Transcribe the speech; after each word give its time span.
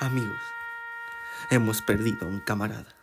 Amigos, 0.00 0.40
hemos 1.50 1.82
perdido 1.82 2.24
a 2.24 2.28
un 2.28 2.38
camarada. 2.38 2.94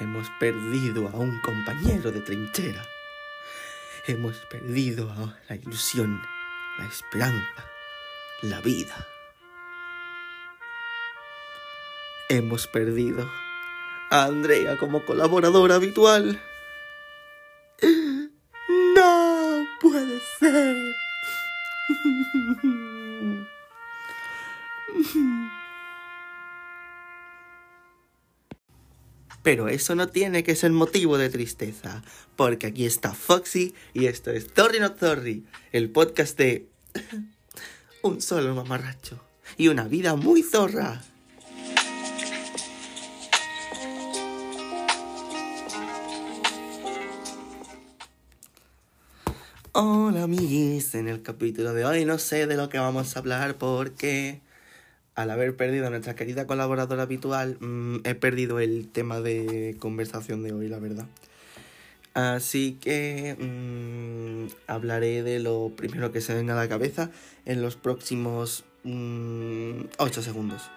Hemos 0.00 0.28
perdido 0.40 1.06
a 1.06 1.12
un 1.12 1.40
compañero 1.42 2.10
de 2.10 2.20
trinchera. 2.20 2.84
Hemos 4.08 4.36
perdido 4.50 5.12
a 5.12 5.38
la 5.48 5.54
ilusión, 5.54 6.20
la 6.78 6.86
esperanza, 6.86 7.64
la 8.42 8.60
vida. 8.62 9.06
Hemos 12.28 12.66
perdido 12.66 13.30
a 14.10 14.24
Andrea 14.24 14.76
como 14.78 15.04
colaboradora 15.04 15.76
habitual. 15.76 16.42
Pero 29.42 29.68
eso 29.68 29.94
no 29.96 30.08
tiene 30.08 30.44
que 30.44 30.54
ser 30.54 30.70
motivo 30.70 31.18
de 31.18 31.28
tristeza, 31.28 32.02
porque 32.36 32.68
aquí 32.68 32.86
está 32.86 33.12
Foxy 33.12 33.74
y 33.92 34.06
esto 34.06 34.30
es 34.30 34.52
Torri 34.52 34.78
No 34.78 34.92
Torri, 34.92 35.44
el 35.72 35.90
podcast 35.90 36.38
de 36.38 36.68
un 38.02 38.22
solo 38.22 38.54
mamarracho 38.54 39.20
y 39.56 39.68
una 39.68 39.88
vida 39.88 40.14
muy 40.14 40.42
zorra. 40.42 41.02
Hola 49.72 50.24
amiguis, 50.24 50.94
en 50.94 51.08
el 51.08 51.22
capítulo 51.22 51.72
de 51.72 51.84
hoy 51.84 52.04
no 52.04 52.18
sé 52.18 52.46
de 52.46 52.56
lo 52.56 52.68
que 52.68 52.78
vamos 52.78 53.16
a 53.16 53.18
hablar 53.18 53.56
porque 53.56 54.40
al 55.14 55.30
haber 55.30 55.56
perdido 55.56 55.86
a 55.86 55.90
nuestra 55.90 56.14
querida 56.14 56.46
colaboradora 56.46 57.02
habitual 57.02 57.56
mm, 57.60 58.00
he 58.04 58.14
perdido 58.14 58.60
el 58.60 58.88
tema 58.88 59.20
de 59.20 59.76
conversación 59.78 60.42
de 60.42 60.52
hoy, 60.52 60.68
la 60.68 60.78
verdad. 60.78 61.06
Así 62.14 62.78
que 62.80 63.36
mm, 63.38 64.52
hablaré 64.66 65.22
de 65.22 65.38
lo 65.38 65.72
primero 65.76 66.12
que 66.12 66.20
se 66.20 66.34
venga 66.34 66.52
a 66.52 66.56
la 66.56 66.68
cabeza 66.68 67.10
en 67.46 67.62
los 67.62 67.76
próximos 67.76 68.64
8 68.84 68.88
mm, 68.88 70.22
segundos. 70.22 70.70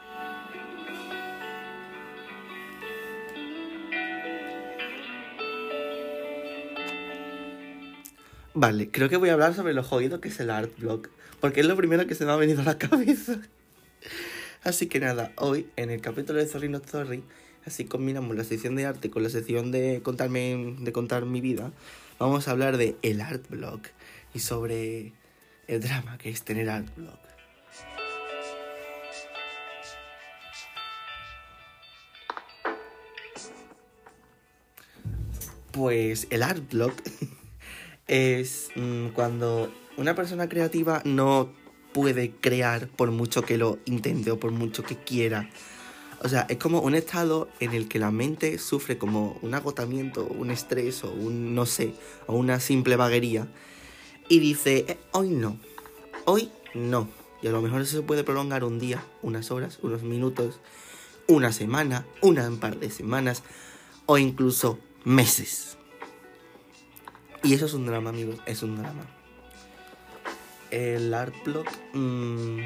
Vale, 8.57 8.89
creo 8.89 9.09
que 9.09 9.17
voy 9.17 9.27
a 9.27 9.33
hablar 9.33 9.53
sobre 9.53 9.73
lo 9.73 9.83
jodido 9.83 10.21
que 10.21 10.29
es 10.29 10.39
el 10.39 10.49
art 10.49 10.71
blog, 10.79 11.09
porque 11.41 11.59
es 11.59 11.65
lo 11.65 11.75
primero 11.75 12.07
que 12.07 12.15
se 12.15 12.25
me 12.25 12.31
ha 12.31 12.37
venido 12.37 12.61
a 12.61 12.63
la 12.63 12.77
cabeza. 12.77 13.41
Así 14.63 14.87
que 14.87 14.99
nada, 14.99 15.31
hoy 15.37 15.67
en 15.75 15.91
el 15.91 16.01
capítulo 16.01 16.39
de 16.39 16.47
Zorrino 16.47 16.79
Zorri, 16.79 17.23
así 17.65 17.85
combinamos 17.85 18.35
la 18.35 18.43
sección 18.43 18.75
de 18.75 18.85
arte 18.85 19.11
con 19.11 19.21
la 19.21 19.29
sección 19.29 19.71
de 19.71 20.01
contarme 20.01 20.75
de 20.79 20.91
contar 20.91 21.25
mi 21.25 21.39
vida, 21.39 21.71
vamos 22.17 22.47
a 22.47 22.51
hablar 22.51 22.77
de 22.77 22.95
el 23.03 23.21
art 23.21 23.47
blog 23.49 23.81
y 24.33 24.39
sobre 24.39 25.13
el 25.67 25.81
drama 25.81 26.17
que 26.17 26.29
es 26.29 26.43
tener 26.43 26.69
art 26.69 26.87
blog. 26.95 27.19
Pues 35.71 36.25
el 36.29 36.41
art 36.41 36.63
blog 36.71 36.93
es 38.07 38.69
mm, 38.75 39.09
cuando 39.09 39.71
una 39.97 40.15
persona 40.15 40.49
creativa 40.49 41.01
no 41.05 41.49
puede 41.95 42.31
crear 42.41 42.89
por 42.89 43.11
mucho 43.11 43.43
que 43.43 43.57
lo 43.57 43.79
intente 43.85 44.29
o 44.29 44.37
por 44.37 44.51
mucho 44.51 44.83
que 44.83 44.97
quiera. 44.97 45.49
O 46.21 46.27
sea, 46.27 46.45
es 46.49 46.57
como 46.57 46.81
un 46.81 46.93
estado 46.93 47.47
en 47.61 47.73
el 47.73 47.87
que 47.87 47.99
la 47.99 48.11
mente 48.11 48.57
sufre 48.57 48.97
como 48.97 49.39
un 49.41 49.53
agotamiento, 49.53 50.25
un 50.25 50.51
estrés 50.51 51.05
o 51.05 51.11
un 51.13 51.55
no 51.55 51.65
sé, 51.65 51.93
o 52.27 52.35
una 52.35 52.59
simple 52.59 52.97
vaguería. 52.97 53.47
Y 54.27 54.39
dice, 54.39 54.83
eh, 54.89 54.97
hoy 55.13 55.29
no, 55.29 55.57
hoy 56.25 56.51
no. 56.73 57.07
Y 57.41 57.47
a 57.47 57.51
lo 57.51 57.61
mejor 57.61 57.79
eso 57.79 57.95
se 57.95 58.03
puede 58.03 58.25
prolongar 58.25 58.65
un 58.65 58.77
día, 58.77 59.01
unas 59.21 59.49
horas, 59.49 59.79
unos 59.81 60.03
minutos, 60.03 60.59
una 61.27 61.53
semana, 61.53 62.05
una 62.21 62.51
par 62.59 62.77
de 62.77 62.89
semanas 62.89 63.41
o 64.05 64.17
incluso 64.17 64.79
meses. 65.05 65.77
Y 67.41 67.53
eso 67.53 67.67
es 67.67 67.73
un 67.73 67.85
drama, 67.85 68.09
amigos, 68.09 68.35
es 68.45 68.63
un 68.63 68.75
drama. 68.75 69.05
El 70.75 71.13
art 71.13 71.33
block 71.45 71.69
mm, 71.93 72.59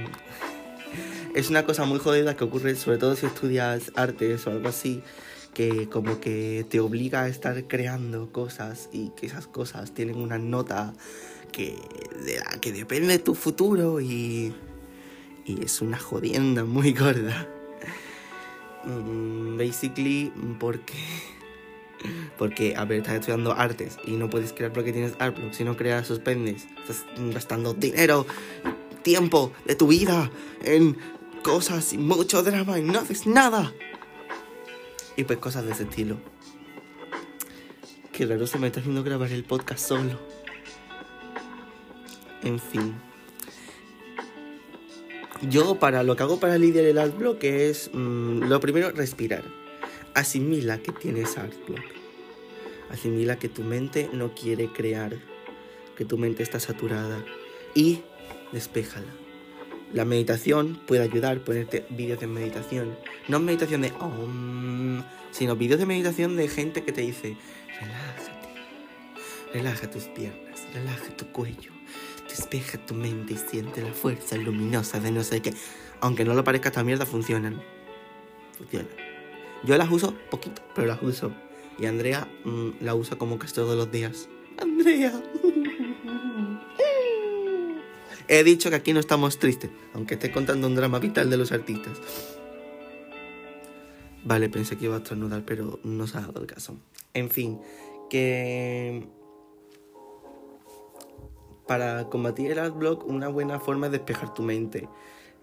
es 1.35 1.51
una 1.51 1.63
cosa 1.63 1.85
muy 1.85 1.99
jodida 1.99 2.35
que 2.35 2.43
ocurre, 2.43 2.75
sobre 2.75 2.97
todo 2.97 3.15
si 3.15 3.27
estudias 3.27 3.91
artes 3.95 4.47
o 4.47 4.49
algo 4.49 4.67
así, 4.67 5.03
que 5.53 5.87
como 5.89 6.19
que 6.19 6.65
te 6.67 6.79
obliga 6.79 7.21
a 7.21 7.27
estar 7.27 7.67
creando 7.67 8.31
cosas 8.31 8.89
y 8.91 9.09
que 9.09 9.27
esas 9.27 9.45
cosas 9.45 9.93
tienen 9.93 10.15
una 10.17 10.39
nota 10.39 10.95
que 11.51 11.75
de 12.25 12.39
la 12.39 12.59
que 12.59 12.71
depende 12.71 13.19
tu 13.19 13.35
futuro 13.35 14.01
y, 14.01 14.55
y 15.45 15.63
es 15.63 15.79
una 15.79 15.99
jodienda 15.99 16.65
muy 16.65 16.93
gorda. 16.93 17.47
Mm, 18.85 19.55
basically, 19.55 20.33
porque 20.59 20.95
porque, 22.37 22.75
a 22.75 22.85
ver, 22.85 22.99
estás 22.99 23.15
estudiando 23.15 23.53
artes 23.53 23.97
y 24.05 24.11
no 24.11 24.29
puedes 24.29 24.53
crear 24.53 24.71
porque 24.71 24.93
tienes 24.93 25.13
Artblock. 25.19 25.53
Si 25.53 25.63
no 25.63 25.75
creas, 25.75 26.07
suspendes. 26.07 26.67
Estás 26.81 27.05
gastando 27.33 27.73
dinero, 27.73 28.25
tiempo 29.03 29.51
de 29.65 29.75
tu 29.75 29.87
vida 29.87 30.31
en 30.63 30.97
cosas 31.43 31.93
y 31.93 31.97
mucho 31.97 32.43
drama 32.43 32.79
y 32.79 32.83
no 32.83 32.99
haces 32.99 33.27
nada. 33.27 33.73
Y 35.15 35.23
pues 35.23 35.39
cosas 35.39 35.65
de 35.65 35.71
ese 35.71 35.83
estilo. 35.83 36.17
Qué 38.11 38.25
raro 38.25 38.47
se 38.47 38.57
me 38.57 38.67
está 38.67 38.79
haciendo 38.79 39.03
grabar 39.03 39.31
el 39.31 39.43
podcast 39.43 39.87
solo. 39.87 40.19
En 42.43 42.59
fin. 42.59 42.95
Yo 45.49 45.75
para 45.75 46.03
lo 46.03 46.15
que 46.15 46.23
hago 46.23 46.39
para 46.39 46.57
lidiar 46.57 46.85
el 46.85 46.97
Artblock 46.97 47.43
es 47.43 47.89
mm, 47.93 48.43
lo 48.43 48.59
primero 48.59 48.91
respirar 48.91 49.43
Asimila 50.19 50.79
que 50.79 50.91
tienes 50.91 51.37
artblock. 51.37 51.79
Asimila 52.89 53.39
que 53.39 53.47
tu 53.47 53.63
mente 53.63 54.09
no 54.11 54.35
quiere 54.35 54.67
crear, 54.67 55.15
que 55.95 56.03
tu 56.03 56.17
mente 56.17 56.43
está 56.43 56.59
saturada 56.59 57.23
y 57.73 58.01
despéjala. 58.51 59.07
La 59.93 60.03
meditación 60.03 60.77
puede 60.85 61.03
ayudar, 61.03 61.39
ponerte 61.45 61.85
vídeos 61.89 62.19
de 62.19 62.27
meditación. 62.27 62.97
No 63.29 63.39
meditación 63.39 63.79
de 63.79 63.93
om, 64.01 65.05
sino 65.31 65.55
vídeos 65.55 65.79
de 65.79 65.85
meditación 65.85 66.35
de 66.35 66.49
gente 66.49 66.83
que 66.83 66.91
te 66.91 66.99
dice, 66.99 67.37
relájate, 67.79 68.49
relaja 69.53 69.89
tus 69.89 70.03
piernas, 70.03 70.67
relaja 70.73 71.15
tu 71.15 71.31
cuello, 71.31 71.71
despeja 72.27 72.77
tu 72.85 72.93
mente 72.93 73.35
y 73.35 73.37
siente 73.37 73.81
la 73.81 73.93
fuerza 73.93 74.35
luminosa 74.35 74.99
de 74.99 75.11
no 75.11 75.23
sé 75.23 75.41
qué. 75.41 75.53
Aunque 76.01 76.25
no 76.25 76.33
lo 76.33 76.43
parezca, 76.43 76.67
esta 76.67 76.83
mierda 76.83 77.05
funcionan. 77.05 77.63
Funcionan. 78.57 79.08
Yo 79.63 79.77
las 79.77 79.91
uso 79.91 80.13
poquito, 80.29 80.61
pero 80.75 80.87
las 80.87 81.01
uso. 81.01 81.31
Y 81.77 81.85
Andrea 81.85 82.27
mm, 82.43 82.69
la 82.81 82.95
usa 82.95 83.17
como 83.17 83.39
casi 83.39 83.55
todos 83.55 83.75
los 83.75 83.91
días. 83.91 84.29
Andrea. 84.57 85.21
He 88.27 88.43
dicho 88.43 88.69
que 88.69 88.75
aquí 88.75 88.93
no 88.93 88.99
estamos 88.99 89.39
tristes, 89.39 89.71
aunque 89.93 90.13
esté 90.13 90.31
contando 90.31 90.67
un 90.67 90.75
drama 90.75 90.99
vital 90.99 91.31
de 91.31 91.37
los 91.37 91.51
artistas. 91.51 91.99
Vale, 94.23 94.49
pensé 94.49 94.77
que 94.77 94.85
iba 94.85 94.95
a 94.95 94.99
estornudar, 94.99 95.43
pero 95.45 95.79
no 95.83 96.05
se 96.05 96.17
ha 96.17 96.21
dado 96.21 96.39
el 96.39 96.45
caso. 96.45 96.77
En 97.15 97.31
fin, 97.31 97.59
que 98.09 99.07
para 101.65 102.09
combatir 102.09 102.51
el 102.51 102.59
adblock, 102.59 103.05
una 103.07 103.29
buena 103.29 103.59
forma 103.59 103.87
es 103.87 103.93
despejar 103.93 104.33
tu 104.33 104.43
mente. 104.43 104.87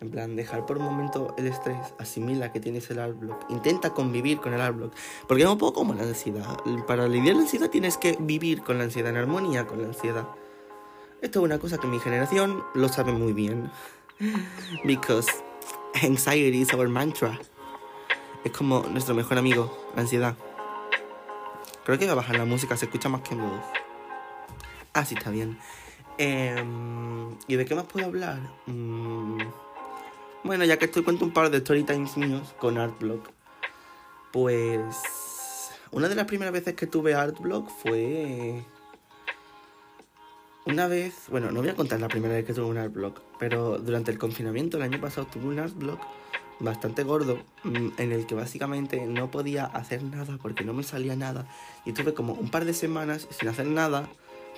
En 0.00 0.10
plan, 0.10 0.36
dejar 0.36 0.66
por 0.66 0.76
un 0.76 0.84
momento 0.84 1.34
el 1.38 1.46
estrés, 1.46 1.94
asimila 1.98 2.52
que 2.52 2.60
tienes 2.60 2.90
el 2.90 3.14
block 3.14 3.46
intenta 3.48 3.94
convivir 3.94 4.38
con 4.40 4.52
el 4.52 4.72
block 4.72 4.92
porque 5.26 5.42
es 5.42 5.48
un 5.48 5.56
poco 5.56 5.80
como 5.80 5.94
la 5.94 6.02
ansiedad. 6.02 6.58
Para 6.86 7.08
lidiar 7.08 7.36
la 7.36 7.42
ansiedad 7.42 7.70
tienes 7.70 7.96
que 7.96 8.16
vivir 8.20 8.62
con 8.62 8.76
la 8.76 8.84
ansiedad, 8.84 9.10
en 9.10 9.16
armonía 9.16 9.66
con 9.66 9.80
la 9.80 9.88
ansiedad. 9.88 10.28
Esto 11.22 11.38
es 11.40 11.44
una 11.44 11.58
cosa 11.58 11.78
que 11.78 11.86
mi 11.86 11.98
generación 11.98 12.62
lo 12.74 12.88
sabe 12.88 13.12
muy 13.12 13.32
bien. 13.32 13.70
Because 14.84 15.28
anxiety 16.02 16.60
is 16.60 16.74
our 16.74 16.88
mantra. 16.88 17.38
Es 18.44 18.52
como 18.52 18.82
nuestro 18.90 19.14
mejor 19.14 19.38
amigo, 19.38 19.76
la 19.94 20.02
ansiedad. 20.02 20.36
Creo 21.84 21.98
que 21.98 22.06
va 22.06 22.12
a 22.12 22.16
bajar 22.16 22.36
la 22.36 22.44
música, 22.44 22.76
se 22.76 22.84
escucha 22.84 23.08
más 23.08 23.22
que 23.22 23.34
en 23.34 23.40
voz. 23.40 23.62
Ah, 24.92 25.04
sí, 25.04 25.14
está 25.14 25.30
bien. 25.30 25.58
Em, 26.18 27.36
¿Y 27.48 27.56
de 27.56 27.64
qué 27.64 27.74
más 27.74 27.84
puedo 27.84 28.06
hablar? 28.06 28.40
Mm, 28.66 29.38
bueno, 30.46 30.64
ya 30.64 30.78
que 30.78 30.86
estoy 30.86 31.02
cuento 31.02 31.24
un 31.24 31.32
par 31.32 31.50
de 31.50 31.58
story 31.58 31.82
times 31.82 32.16
míos 32.16 32.54
con 32.58 32.78
Artblock, 32.78 33.28
pues 34.32 35.70
una 35.90 36.08
de 36.08 36.14
las 36.14 36.26
primeras 36.26 36.52
veces 36.52 36.74
que 36.74 36.86
tuve 36.86 37.14
Artblock 37.14 37.68
fue 37.68 38.62
una 40.64 40.86
vez, 40.88 41.14
bueno, 41.28 41.50
no 41.50 41.60
voy 41.60 41.68
a 41.68 41.74
contar 41.74 42.00
la 42.00 42.08
primera 42.08 42.34
vez 42.34 42.44
que 42.44 42.54
tuve 42.54 42.66
un 42.66 42.78
Artblock, 42.78 43.20
pero 43.38 43.78
durante 43.78 44.10
el 44.10 44.18
confinamiento 44.18 44.76
el 44.76 44.84
año 44.84 45.00
pasado 45.00 45.26
tuve 45.26 45.46
un 45.46 45.58
Artblock 45.58 46.00
bastante 46.58 47.02
gordo 47.02 47.38
mm, 47.64 47.88
en 47.98 48.12
el 48.12 48.26
que 48.26 48.34
básicamente 48.34 49.04
no 49.06 49.30
podía 49.30 49.66
hacer 49.66 50.02
nada 50.02 50.38
porque 50.40 50.64
no 50.64 50.72
me 50.72 50.82
salía 50.82 51.14
nada 51.14 51.46
y 51.84 51.90
estuve 51.90 52.14
como 52.14 52.32
un 52.32 52.50
par 52.50 52.64
de 52.64 52.72
semanas 52.72 53.28
sin 53.30 53.48
hacer 53.48 53.66
nada 53.66 54.08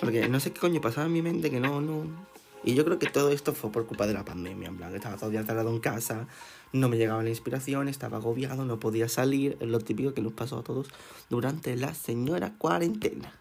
porque 0.01 0.29
no 0.29 0.39
sé 0.39 0.53
qué 0.53 0.61
coño 0.61 0.81
pasaba 0.81 1.07
en 1.07 1.13
mi 1.13 1.23
mente 1.23 1.51
que 1.51 1.59
no, 1.59 1.81
no. 1.81 2.05
Y 2.65 2.75
yo 2.75 2.85
creo 2.85 2.99
que 2.99 3.07
todo 3.07 3.31
esto 3.31 3.55
fue 3.55 3.71
por 3.71 3.87
culpa 3.87 4.07
de 4.07 4.15
la 4.15 4.25
pandemia, 4.25 4.69
en 4.69 4.77
plan, 4.77 4.95
estaba 4.95 5.17
todo 5.17 5.27
el 5.27 5.33
día 5.33 5.41
encerrado 5.41 5.71
en 5.71 5.81
casa, 5.81 6.27
no 6.73 6.89
me 6.89 6.97
llegaba 6.97 7.23
la 7.23 7.29
inspiración, 7.29 7.89
estaba 7.89 8.19
agobiado, 8.19 8.65
no 8.65 8.81
podía 8.81 9.09
salir, 9.09 9.57
es 9.61 9.69
lo 9.69 9.79
típico 9.79 10.13
que 10.13 10.23
nos 10.23 10.33
pasó 10.33 10.59
a 10.59 10.65
todos 10.65 10.89
durante 11.31 11.77
la 11.77 11.95
señora 11.95 12.55
cuarentena. 12.59 13.33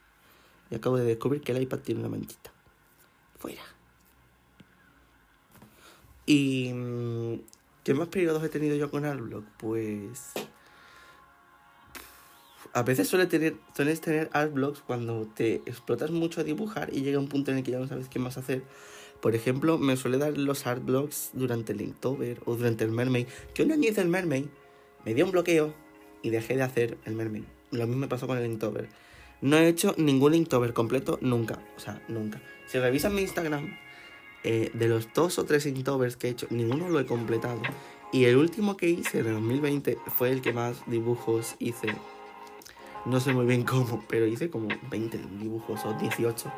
Y 0.69 0.75
acabo 0.75 0.97
de 0.97 1.05
descubrir 1.05 1.41
que 1.41 1.51
el 1.51 1.61
iPad 1.61 1.79
tiene 1.79 2.01
una 2.01 2.09
manchita. 2.09 2.51
Fuera. 3.39 3.61
Y... 6.25 6.71
mm, 6.73 7.39
¿Qué 7.87 7.93
más 7.93 8.09
periodos 8.09 8.43
he 8.43 8.49
tenido 8.49 8.75
yo 8.75 8.91
con 8.91 9.05
Artblock? 9.05 9.45
Pues... 9.57 10.33
A 12.73 12.83
veces 12.83 13.07
suele 13.07 13.27
tener, 13.27 13.55
sueles 13.73 14.01
tener 14.01 14.29
cuando 14.85 15.25
te 15.25 15.55
explotas 15.65 16.11
mucho 16.11 16.41
a 16.41 16.43
dibujar 16.43 16.93
y 16.93 16.99
llega 16.99 17.17
un 17.17 17.29
punto 17.29 17.51
en 17.51 17.59
el 17.59 17.63
que 17.63 17.71
ya 17.71 17.79
no 17.79 17.87
sabes 17.87 18.09
qué 18.09 18.19
más 18.19 18.37
hacer. 18.37 18.63
Por 19.21 19.35
ejemplo, 19.35 19.77
me 19.77 19.97
suele 19.97 20.17
dar 20.17 20.37
los 20.37 20.67
artblocks 20.67 21.31
durante 21.33 21.73
el 21.73 21.81
Inktober 21.81 22.39
o 22.45 22.55
durante 22.55 22.83
el 22.83 22.91
Mermaid. 22.91 23.27
Que 23.53 23.63
un 23.63 23.71
año 23.71 23.89
hice 23.89 24.01
el 24.01 24.09
Mermaid, 24.09 24.45
me 25.05 25.13
dio 25.13 25.25
un 25.25 25.31
bloqueo 25.31 25.73
y 26.21 26.29
dejé 26.29 26.55
de 26.55 26.63
hacer 26.63 26.97
el 27.05 27.15
Mermaid. 27.15 27.43
Lo 27.71 27.85
mismo 27.87 28.01
me 28.01 28.07
pasó 28.07 28.27
con 28.27 28.37
el 28.37 28.45
Inktober. 28.45 28.89
No 29.41 29.57
he 29.57 29.67
hecho 29.67 29.93
ningún 29.97 30.33
Inktober 30.33 30.73
completo 30.73 31.17
nunca. 31.21 31.59
O 31.75 31.79
sea, 31.79 32.01
nunca. 32.07 32.41
Si 32.67 32.79
revisan 32.79 33.15
mi 33.15 33.21
Instagram, 33.21 33.77
eh, 34.43 34.71
de 34.73 34.87
los 34.87 35.13
dos 35.13 35.39
o 35.39 35.45
tres 35.45 35.65
Inktovers 35.65 36.15
que 36.15 36.27
he 36.27 36.31
hecho, 36.31 36.47
ninguno 36.49 36.89
lo 36.89 36.99
he 36.99 37.05
completado. 37.05 37.61
Y 38.11 38.25
el 38.25 38.37
último 38.37 38.77
que 38.77 38.89
hice 38.89 39.23
de 39.23 39.31
2020 39.31 39.97
fue 40.15 40.31
el 40.31 40.41
que 40.41 40.53
más 40.53 40.77
dibujos 40.87 41.55
hice. 41.59 41.87
No 43.05 43.19
sé 43.19 43.33
muy 43.33 43.45
bien 43.45 43.63
cómo, 43.63 44.03
pero 44.07 44.25
hice 44.25 44.49
como 44.49 44.69
20 44.89 45.17
dibujos 45.39 45.85
o 45.85 45.93
18. 45.93 46.51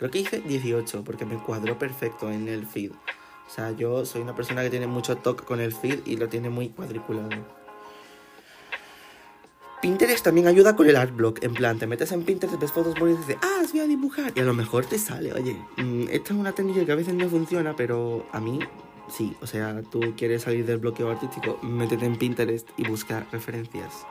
Creo 0.00 0.10
que 0.10 0.20
hice 0.20 0.40
18 0.40 1.04
porque 1.04 1.26
me 1.26 1.36
cuadró 1.36 1.78
perfecto 1.78 2.30
en 2.30 2.48
el 2.48 2.66
feed. 2.66 2.90
O 2.90 3.50
sea, 3.50 3.72
yo 3.72 4.06
soy 4.06 4.22
una 4.22 4.34
persona 4.34 4.62
que 4.62 4.70
tiene 4.70 4.86
mucho 4.86 5.18
toque 5.18 5.44
con 5.44 5.60
el 5.60 5.74
feed 5.74 6.06
y 6.06 6.16
lo 6.16 6.26
tiene 6.26 6.48
muy 6.48 6.70
cuadriculado. 6.70 7.28
Pinterest 9.82 10.24
también 10.24 10.46
ayuda 10.46 10.74
con 10.74 10.88
el 10.88 10.96
artblock. 10.96 11.44
En 11.44 11.52
plan, 11.52 11.78
te 11.78 11.86
metes 11.86 12.12
en 12.12 12.22
Pinterest, 12.22 12.58
ves 12.58 12.72
fotos 12.72 12.98
bonitas 12.98 13.24
y 13.24 13.26
dices, 13.26 13.42
ah, 13.44 13.62
voy 13.70 13.80
a 13.80 13.86
dibujar. 13.86 14.32
Y 14.34 14.40
a 14.40 14.44
lo 14.44 14.54
mejor 14.54 14.86
te 14.86 14.98
sale, 14.98 15.34
oye, 15.34 15.54
mm, 15.76 16.04
esta 16.10 16.32
es 16.32 16.40
una 16.40 16.52
técnica 16.52 16.86
que 16.86 16.92
a 16.92 16.96
veces 16.96 17.12
no 17.12 17.28
funciona, 17.28 17.76
pero 17.76 18.26
a 18.32 18.40
mí 18.40 18.58
sí. 19.10 19.36
O 19.42 19.46
sea, 19.46 19.82
tú 19.82 20.00
quieres 20.16 20.44
salir 20.44 20.64
del 20.64 20.78
bloqueo 20.78 21.10
artístico, 21.10 21.58
métete 21.62 22.06
en 22.06 22.16
Pinterest 22.16 22.66
y 22.78 22.88
busca 22.88 23.26
referencias. 23.32 24.06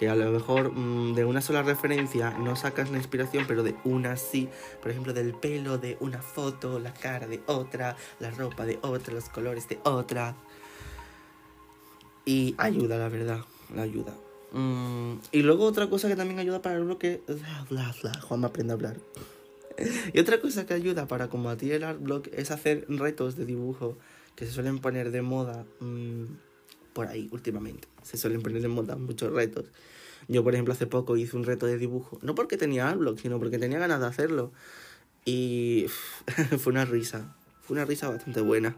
Que 0.00 0.08
a 0.08 0.16
lo 0.16 0.30
mejor 0.30 0.72
mm, 0.72 1.14
de 1.14 1.26
una 1.26 1.42
sola 1.42 1.62
referencia 1.62 2.30
no 2.30 2.56
sacas 2.56 2.90
la 2.90 2.96
inspiración, 2.96 3.44
pero 3.46 3.62
de 3.62 3.76
una 3.84 4.16
sí. 4.16 4.48
Por 4.80 4.90
ejemplo, 4.90 5.12
del 5.12 5.34
pelo 5.34 5.76
de 5.76 5.98
una 6.00 6.22
foto, 6.22 6.78
la 6.78 6.94
cara 6.94 7.26
de 7.26 7.42
otra, 7.44 7.96
la 8.18 8.30
ropa 8.30 8.64
de 8.64 8.78
otra, 8.80 9.12
los 9.12 9.28
colores 9.28 9.68
de 9.68 9.78
otra. 9.84 10.34
Y 12.24 12.54
ayuda, 12.56 12.96
la 12.96 13.10
verdad, 13.10 13.40
la 13.74 13.82
ayuda. 13.82 14.14
Mm, 14.52 15.16
y 15.32 15.42
luego 15.42 15.66
otra 15.66 15.90
cosa 15.90 16.08
que 16.08 16.16
también 16.16 16.40
ayuda 16.40 16.62
para 16.62 16.76
el 16.76 16.84
bloque... 16.84 17.20
Bla, 17.68 17.94
bla, 18.00 18.20
Juan 18.22 18.40
me 18.40 18.46
aprende 18.46 18.72
a 18.72 18.76
hablar. 18.76 18.96
Y 20.14 20.18
otra 20.18 20.40
cosa 20.40 20.64
que 20.64 20.72
ayuda 20.72 21.06
para 21.08 21.28
combatir 21.28 21.72
el 21.72 21.84
art 21.84 22.00
es 22.32 22.50
hacer 22.50 22.86
retos 22.88 23.36
de 23.36 23.44
dibujo 23.44 23.98
que 24.34 24.46
se 24.46 24.52
suelen 24.52 24.78
poner 24.78 25.10
de 25.10 25.20
moda 25.20 25.66
mm, 25.80 26.24
por 26.92 27.08
ahí 27.08 27.28
últimamente. 27.32 27.88
Se 28.02 28.16
suelen 28.16 28.42
poner 28.42 28.62
de 28.62 28.68
moda 28.68 28.96
muchos 28.96 29.32
retos. 29.32 29.66
Yo, 30.28 30.44
por 30.44 30.54
ejemplo, 30.54 30.74
hace 30.74 30.86
poco 30.86 31.16
hice 31.16 31.36
un 31.36 31.44
reto 31.44 31.66
de 31.66 31.78
dibujo. 31.78 32.18
No 32.22 32.34
porque 32.34 32.56
tenía 32.56 32.92
block, 32.94 33.18
sino 33.18 33.38
porque 33.38 33.58
tenía 33.58 33.78
ganas 33.78 34.00
de 34.00 34.06
hacerlo. 34.06 34.52
Y 35.24 35.86
fue 36.58 36.72
una 36.72 36.84
risa. 36.84 37.34
Fue 37.62 37.74
una 37.74 37.84
risa 37.84 38.08
bastante 38.08 38.40
buena. 38.40 38.76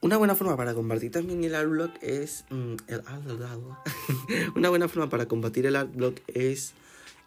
Una 0.00 0.18
buena 0.18 0.34
forma 0.34 0.54
para 0.54 0.74
combatir 0.74 1.10
también 1.10 1.42
el 1.44 1.54
art 1.54 1.70
block 1.70 1.90
es. 2.02 2.44
mm, 2.50 2.74
el, 2.88 3.02
una 4.54 4.68
buena 4.68 4.86
forma 4.86 5.08
para 5.08 5.26
combatir 5.26 5.64
el 5.64 5.76
art 5.76 5.94
block 5.94 6.20
es 6.26 6.74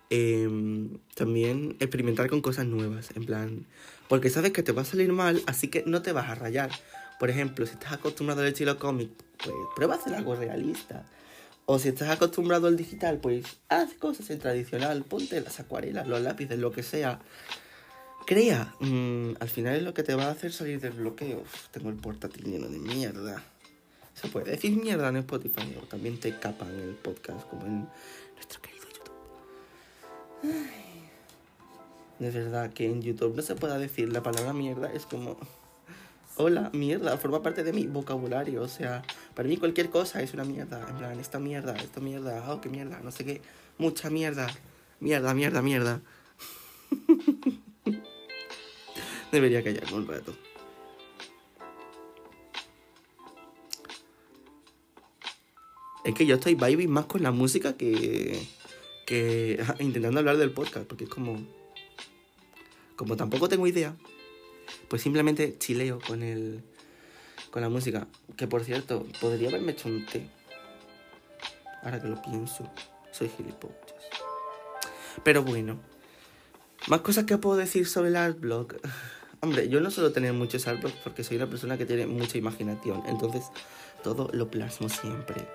em, 0.10 0.98
también 1.16 1.76
experimentar 1.80 2.30
con 2.30 2.42
cosas 2.42 2.66
nuevas. 2.66 3.10
En 3.16 3.26
plan. 3.26 3.66
Porque 4.08 4.30
sabes 4.30 4.52
que 4.52 4.64
te 4.64 4.72
va 4.72 4.84
a 4.84 4.86
salir 4.86 5.12
mal, 5.12 5.42
así 5.48 5.68
que 5.68 5.84
no 5.86 6.02
te 6.02 6.12
vas 6.12 6.30
a 6.30 6.36
rayar. 6.36 6.72
Por 7.20 7.30
ejemplo, 7.30 7.66
si 7.66 7.74
estás 7.74 7.94
acostumbrado 7.94 8.42
al 8.42 8.48
estilo 8.48 8.78
cómic, 8.78 9.10
pues 9.44 9.56
prueba 9.76 9.96
hacer 9.96 10.14
algo 10.14 10.36
realista. 10.36 11.06
O 11.66 11.80
si 11.80 11.90
estás 11.90 12.10
acostumbrado 12.10 12.68
al 12.68 12.78
digital, 12.78 13.20
pues 13.20 13.46
haz 13.68 13.94
cosas 13.96 14.30
en 14.30 14.40
tradicional. 14.40 15.04
Ponte 15.04 15.42
las 15.42 15.60
acuarelas, 15.60 16.08
los 16.08 16.22
lápices, 16.22 16.58
lo 16.58 16.72
que 16.72 16.84
sea. 16.84 17.20
Crea. 18.26 18.74
Mm, 18.80 19.32
al 19.40 19.50
final 19.50 19.76
es 19.76 19.84
lo 19.84 19.94
que 19.94 20.04
te 20.04 20.16
va 20.16 20.26
a 20.26 20.32
hacer 20.32 20.54
salir 20.54 20.80
del 20.80 20.94
bloqueo. 20.94 21.42
Uf, 21.42 21.68
tengo 21.72 21.90
el 21.90 21.96
portátil 21.96 22.46
lleno 22.46 22.70
de 22.70 22.80
mierda. 22.80 23.44
Se 24.14 24.30
puede 24.30 24.52
decir 24.52 24.72
mierda 24.72 25.10
en 25.10 25.18
Spotify 25.18 25.76
o 25.82 25.86
también 25.86 26.20
te 26.20 26.40
capan 26.40 26.74
el 26.80 26.96
podcast 26.96 27.48
como 27.50 27.66
en 27.66 27.88
nuestro 28.36 28.62
querido. 28.62 28.77
De 32.20 32.32
verdad 32.32 32.74
que 32.74 32.86
en 32.86 33.02
YouTube 33.02 33.36
no 33.36 33.42
se 33.42 33.56
pueda 33.56 33.78
decir 33.78 34.12
la 34.12 34.24
palabra 34.24 34.54
mierda. 34.54 34.92
Es 34.92 35.06
como... 35.06 35.38
Hola, 36.40 36.70
mierda, 36.72 37.18
forma 37.18 37.42
parte 37.42 37.64
de 37.64 37.74
mi 37.74 37.88
vocabulario. 37.88 38.62
O 38.62 38.68
sea, 38.68 39.04
para 39.34 39.50
mí 39.50 39.58
cualquier 39.58 39.90
cosa 39.90 40.22
es 40.22 40.34
una 40.34 40.44
mierda. 40.44 40.86
En 40.90 40.98
plan, 40.98 41.20
esta 41.20 41.40
mierda, 41.40 41.76
esta 41.78 42.00
mierda, 42.00 42.52
oh, 42.52 42.62
qué 42.62 42.70
mierda, 42.70 43.00
no 43.04 43.12
sé 43.12 43.26
qué. 43.26 43.42
Mucha 43.78 44.10
mierda. 44.10 44.48
Mierda, 45.00 45.34
mierda, 45.34 45.62
mierda. 45.62 46.02
Debería 49.32 49.64
callarme 49.64 49.94
un 49.94 50.08
rato. 50.08 50.36
Es 56.04 56.14
que 56.14 56.26
yo 56.26 56.36
estoy 56.36 56.56
vibing 56.56 56.90
más 56.90 57.06
con 57.06 57.22
la 57.22 57.32
música 57.32 57.76
que. 57.76 58.48
Que 59.08 59.64
intentando 59.80 60.20
hablar 60.20 60.38
del 60.38 60.52
podcast, 60.52 60.86
porque 60.86 61.06
es 61.06 61.10
como. 61.10 61.40
Como 62.96 63.16
tampoco 63.16 63.48
tengo 63.48 63.66
idea, 63.68 63.96
pues 64.90 65.02
simplemente 65.02 65.58
chileo 65.58 66.00
con 66.06 66.22
el. 66.22 66.62
con 67.50 67.64
la 67.64 67.70
música. 67.70 68.08
Que 68.36 68.48
por 68.48 68.64
cierto, 68.64 69.08
podría 69.20 69.50
haberme 69.50 69.72
hecho 69.72 69.88
un 69.88 70.06
té. 70.06 70.28
Ahora 71.82 72.02
que 72.02 72.10
lo 72.10 72.22
pienso, 72.22 72.70
soy 73.12 73.30
gilipollas. 73.30 73.78
Pero 75.24 75.42
bueno. 75.42 75.80
Más 76.88 77.02
cosas 77.02 77.26
que 77.26 77.38
puedo 77.38 77.58
decir 77.58 77.88
sobre 77.88 78.10
el 78.10 78.16
artblock. 78.18 78.76
Hombre, 79.42 79.70
yo 79.70 79.80
no 79.80 79.90
suelo 79.92 80.12
tener 80.12 80.34
muchos 80.34 80.68
artblocks 80.68 80.98
porque 81.04 81.24
soy 81.24 81.38
una 81.38 81.48
persona 81.48 81.78
que 81.78 81.86
tiene 81.86 82.08
mucha 82.08 82.38
imaginación. 82.38 83.04
Entonces, 83.08 83.44
todo 84.04 84.30
lo 84.34 84.50
plasmo 84.50 84.90
siempre. 84.90 85.48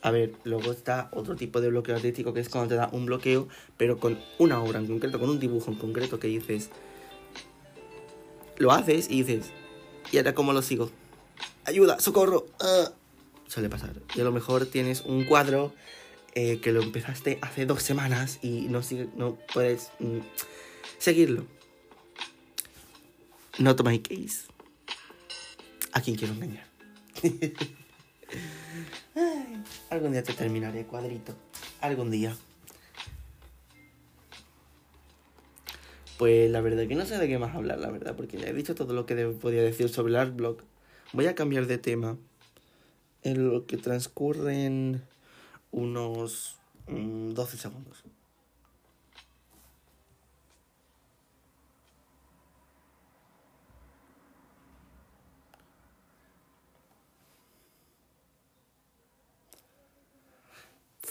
A 0.00 0.10
ver, 0.10 0.32
luego 0.44 0.70
está 0.70 1.10
otro 1.12 1.34
tipo 1.34 1.60
de 1.60 1.70
bloqueo 1.70 1.96
artístico 1.96 2.32
que 2.32 2.40
es 2.40 2.48
cuando 2.48 2.68
te 2.68 2.74
da 2.76 2.88
un 2.92 3.06
bloqueo, 3.06 3.48
pero 3.76 3.98
con 3.98 4.18
una 4.38 4.62
obra 4.62 4.78
en 4.78 4.86
concreto, 4.86 5.18
con 5.18 5.28
un 5.28 5.40
dibujo 5.40 5.70
en 5.70 5.76
concreto 5.76 6.20
que 6.20 6.28
dices. 6.28 6.70
Lo 8.56 8.72
haces 8.72 9.10
y 9.10 9.22
dices. 9.22 9.50
¿Y 10.12 10.18
ahora 10.18 10.34
cómo 10.34 10.52
lo 10.52 10.62
sigo? 10.62 10.90
¡Ayuda! 11.64 12.00
¡Socorro! 12.00 12.46
¡Ah! 12.60 12.92
Suele 13.48 13.68
pasar. 13.68 13.92
Y 14.14 14.20
a 14.20 14.24
lo 14.24 14.32
mejor 14.32 14.66
tienes 14.66 15.02
un 15.02 15.24
cuadro 15.24 15.72
eh, 16.34 16.60
que 16.60 16.72
lo 16.72 16.82
empezaste 16.82 17.38
hace 17.42 17.66
dos 17.66 17.82
semanas 17.82 18.38
y 18.42 18.68
no, 18.68 18.82
sigue, 18.82 19.08
no 19.16 19.36
puedes 19.52 19.90
mm, 19.98 20.18
seguirlo. 20.98 21.44
Not 23.58 23.82
my 23.84 23.98
case. 23.98 24.46
¿A 25.92 26.00
quién 26.00 26.16
quiero 26.16 26.34
engañar? 26.34 26.66
Algún 29.90 30.12
día 30.12 30.22
te 30.22 30.32
terminaré, 30.32 30.84
cuadrito. 30.84 31.34
Algún 31.80 32.10
día. 32.10 32.36
Pues 36.18 36.50
la 36.50 36.60
verdad 36.60 36.86
que 36.88 36.94
no 36.94 37.06
sé 37.06 37.16
de 37.16 37.28
qué 37.28 37.38
más 37.38 37.54
hablar, 37.54 37.78
la 37.78 37.90
verdad, 37.90 38.16
porque 38.16 38.38
ya 38.38 38.48
he 38.48 38.52
dicho 38.52 38.74
todo 38.74 38.92
lo 38.92 39.06
que 39.06 39.14
podía 39.28 39.62
decir 39.62 39.88
sobre 39.88 40.10
el 40.10 40.16
artblock. 40.16 40.62
Voy 41.12 41.26
a 41.26 41.34
cambiar 41.34 41.66
de 41.66 41.78
tema. 41.78 42.16
En 43.22 43.48
lo 43.48 43.66
que 43.66 43.76
transcurren 43.76 45.02
unos 45.70 46.56
mm, 46.88 47.30
12 47.30 47.56
segundos. 47.56 48.04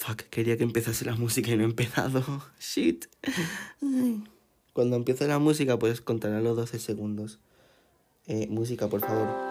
Fuck, 0.07 0.21
quería 0.29 0.55
que 0.55 0.63
empezase 0.63 1.03
la 1.03 1.15
música 1.15 1.51
y 1.51 1.57
no 1.57 1.63
he 1.63 1.65
empezado. 1.65 2.23
Shit. 2.61 3.07
Cuando 4.71 4.95
empiece 4.95 5.27
la 5.27 5.37
música, 5.37 5.77
pues 5.77 5.99
contará 5.99 6.39
los 6.39 6.55
12 6.55 6.79
segundos. 6.79 7.39
Eh, 8.25 8.47
música, 8.49 8.87
por 8.87 9.01
favor. 9.01 9.46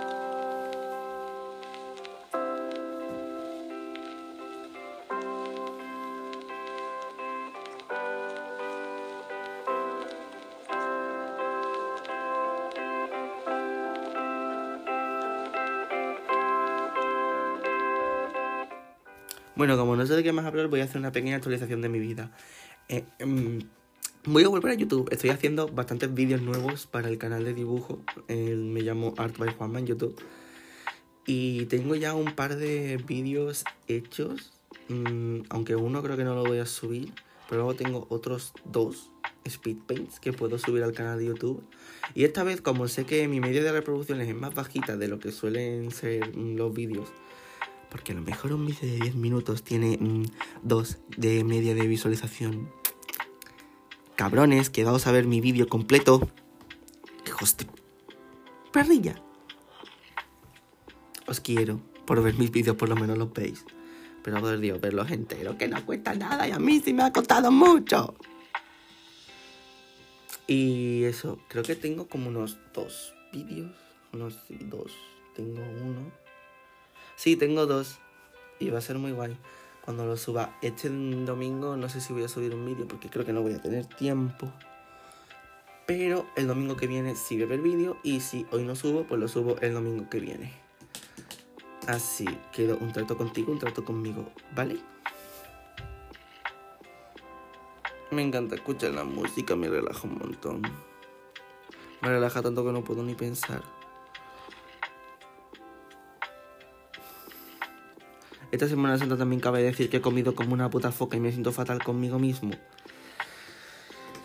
Bueno, 19.57 19.79
como 19.79 19.97
no 19.97 20.05
sé 20.05 20.15
de 20.15 20.23
qué 20.23 20.33
más 20.33 20.45
hablar, 20.45 20.69
voy 20.69 20.81
a 20.81 20.85
hacer 20.85 20.99
una 20.99 21.13
pequeña 21.13 21.37
actualización 21.37 21.81
de 21.81 21.89
mi 21.89 21.99
vida. 21.99 22.31
Eh, 22.91 23.05
em, 23.19 23.61
voy 24.27 24.45
a 24.45 24.49
volver 24.49 24.73
a 24.73 24.75
YouTube. 24.75 25.09
Estoy 25.11 25.31
haciendo 25.31 25.67
bastantes 25.69 26.13
vídeos 26.13 26.43
nuevos 26.43 26.87
para 26.87 27.09
el 27.09 27.17
canal 27.17 27.43
de 27.43 27.55
dibujo. 27.55 28.03
me 28.29 28.83
llamo 28.83 29.15
Art 29.17 29.39
by 29.39 29.55
Juanma 29.55 29.79
en 29.79 29.87
YouTube. 29.87 30.15
Y 31.27 31.65
tengo 31.67 31.95
ya 31.95 32.15
un 32.15 32.35
par 32.35 32.57
de 32.57 32.99
vídeos 32.99 33.65
hechos. 33.89 34.53
Mm, 34.89 35.45
aunque 35.49 35.75
uno 35.75 36.03
creo 36.03 36.19
que 36.19 36.25
no 36.25 36.35
lo 36.35 36.45
voy 36.45 36.59
a 36.59 36.67
subir. 36.67 37.15
Pero 37.49 37.63
luego 37.63 37.75
tengo 37.79 38.07
otros 38.11 38.53
dos 38.67 39.11
speed 39.47 39.79
paints 39.87 40.21
que 40.21 40.35
puedo 40.35 40.59
subir 40.59 40.83
al 40.83 40.93
canal 40.93 41.19
de 41.19 41.27
YouTube. 41.29 41.65
Y 42.15 42.25
esta 42.25 42.45
vez, 42.45 42.61
como 42.61 42.89
sé 42.89 43.07
que 43.07 43.27
mi 43.27 43.41
media 43.41 43.63
de 43.63 43.73
reproducciones 43.73 44.29
es 44.29 44.35
más 44.35 44.55
bajita 44.55 44.99
de 44.99 45.09
lo 45.09 45.19
que 45.19 45.33
suelen 45.33 45.93
ser 45.93 46.37
los 46.37 46.75
vídeos 46.75 47.09
porque 47.91 48.13
a 48.13 48.15
lo 48.15 48.23
mejor 48.23 48.53
un 48.53 48.67
vídeo 48.67 48.91
de 48.91 49.01
10 49.01 49.15
minutos 49.15 49.63
tiene 49.63 49.99
2 50.63 50.99
mm, 50.99 51.21
de 51.21 51.45
media 51.45 51.75
de 51.75 51.87
visualización. 51.87 52.71
Cabrones, 54.17 54.71
quedaos 54.71 55.07
a 55.07 55.13
ver 55.13 55.27
mi 55.27 55.41
vídeo 55.41 55.69
completo. 55.69 56.29
Hijos 57.27 57.57
de... 57.57 57.67
Perrilla. 58.73 59.21
Os 61.27 61.41
quiero. 61.41 61.81
Por 62.07 62.23
ver 62.23 62.35
mis 62.35 62.51
vídeos 62.51 62.77
por 62.77 62.89
lo 62.89 62.97
menos 62.97 63.19
los 63.19 63.33
veis. 63.33 63.65
Pero 64.23 64.41
por 64.41 64.59
Dios, 64.59 64.81
verlos 64.81 65.11
enteros, 65.11 65.57
que 65.57 65.69
no 65.69 65.85
cuesta 65.85 66.15
nada 66.15 66.49
y 66.49 66.51
a 66.51 66.59
mí 66.59 66.81
sí 66.81 66.93
me 66.93 67.05
ha 67.05 67.13
costado 67.13 67.53
mucho. 67.53 68.15
Y 70.47 71.05
eso, 71.05 71.39
creo 71.49 71.63
que 71.63 71.77
tengo 71.77 72.09
como 72.09 72.29
unos 72.29 72.59
dos 72.73 73.15
vídeos. 73.33 73.73
Unos 74.13 74.39
dos. 74.49 74.93
Tengo 75.35 75.61
uno. 75.61 76.26
Sí, 77.17 77.37
tengo 77.37 77.67
dos. 77.67 77.99
Y 78.59 78.71
va 78.71 78.79
a 78.79 78.83
ser 78.83 78.99
muy 78.99 79.13
guay. 79.13 79.37
Cuando 79.85 80.05
lo 80.05 80.17
suba 80.17 80.57
este 80.63 80.89
domingo, 80.89 81.77
no 81.77 81.89
sé 81.89 82.01
si 82.01 82.13
voy 82.13 82.25
a 82.25 82.29
subir 82.29 82.55
un 82.55 82.65
vídeo 82.65 82.87
porque 82.87 83.09
creo 83.09 83.25
que 83.25 83.33
no 83.33 83.43
voy 83.43 83.55
a 83.55 83.63
tener 83.63 83.87
tiempo. 83.87 84.53
Pero 85.87 86.27
el 86.37 86.47
domingo 86.47 86.77
que 86.77 86.87
viene 86.87 87.15
sí 87.15 87.37
voy 87.37 87.45
a 87.45 87.49
ver 87.49 87.61
vídeo. 87.61 87.97
Y 88.03 88.21
si 88.21 88.47
hoy 88.51 88.65
no 88.65 88.75
subo, 88.77 89.05
pues 89.05 89.21
lo 89.21 89.29
subo 89.29 89.57
el 89.61 89.75
domingo 89.75 90.09
que 90.11 90.21
viene. 90.21 90.53
Así 91.87 92.27
quedo 92.53 92.77
un 92.79 92.93
trato 92.93 93.17
contigo, 93.17 93.53
un 93.53 93.61
trato 93.61 93.85
conmigo, 93.85 94.29
¿vale? 94.57 94.79
Me 98.11 98.23
encanta 98.23 98.57
escuchar 98.57 98.91
la 98.93 99.05
música, 99.05 99.55
me 99.55 99.69
relaja 99.69 100.07
un 100.07 100.19
montón. 100.19 100.63
Me 102.03 102.09
relaja 102.09 102.43
tanto 102.43 102.65
que 102.65 102.73
no 102.73 102.83
puedo 102.83 103.05
ni 103.05 103.15
pensar. 103.15 103.63
Esta 108.57 108.69
Semana 108.69 108.97
Santa 108.97 109.19
también 109.19 109.39
cabe 109.39 109.63
decir 109.63 109.91
que 109.91 109.99
he 109.99 110.01
comido 110.01 110.35
como 110.35 110.55
una 110.55 110.71
puta 110.71 110.91
foca 110.91 111.15
y 111.15 111.21
me 111.21 111.31
siento 111.31 111.53
fatal 111.53 111.85
conmigo 111.85 112.19
mismo. 112.19 112.53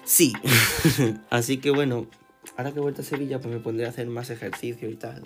Sí. 0.05 0.31
Así 1.29 1.57
que 1.57 1.69
bueno, 1.69 2.07
ahora 2.55 2.71
que 2.71 2.79
he 2.79 2.81
vuelto 2.81 3.01
a 3.01 3.03
Sevilla, 3.03 3.41
pues 3.41 3.53
me 3.53 3.59
pondré 3.59 3.85
a 3.85 3.89
hacer 3.89 4.07
más 4.07 4.29
ejercicio 4.29 4.89
y 4.89 4.95
tal. 4.95 5.23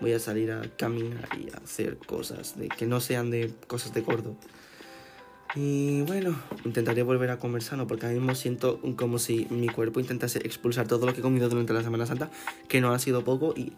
Voy 0.00 0.12
a 0.12 0.20
salir 0.20 0.52
a 0.52 0.62
caminar 0.76 1.28
y 1.36 1.50
a 1.50 1.56
hacer 1.56 1.98
cosas 1.98 2.56
de, 2.56 2.68
que 2.68 2.86
no 2.86 3.00
sean 3.00 3.32
de 3.32 3.52
cosas 3.66 3.92
de 3.94 4.02
gordo. 4.02 4.36
Y 5.56 6.02
bueno, 6.02 6.40
intentaré 6.64 7.02
volver 7.02 7.32
a 7.32 7.40
comer 7.40 7.64
sano 7.64 7.88
porque 7.88 8.06
ahora 8.06 8.16
mismo 8.16 8.36
siento 8.36 8.78
como 8.94 9.18
si 9.18 9.48
mi 9.50 9.68
cuerpo 9.68 9.98
intentase 9.98 10.38
expulsar 10.46 10.86
todo 10.86 11.04
lo 11.04 11.14
que 11.14 11.18
he 11.18 11.22
comido 11.22 11.48
durante 11.48 11.72
la 11.72 11.82
Semana 11.82 12.06
Santa, 12.06 12.30
que 12.68 12.80
no 12.80 12.92
ha 12.94 13.00
sido 13.00 13.24
poco 13.24 13.54
y... 13.56 13.72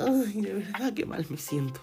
Ay, 0.00 0.40
de 0.40 0.54
verdad 0.54 0.92
que 0.92 1.06
mal 1.06 1.24
me 1.30 1.36
siento 1.36 1.80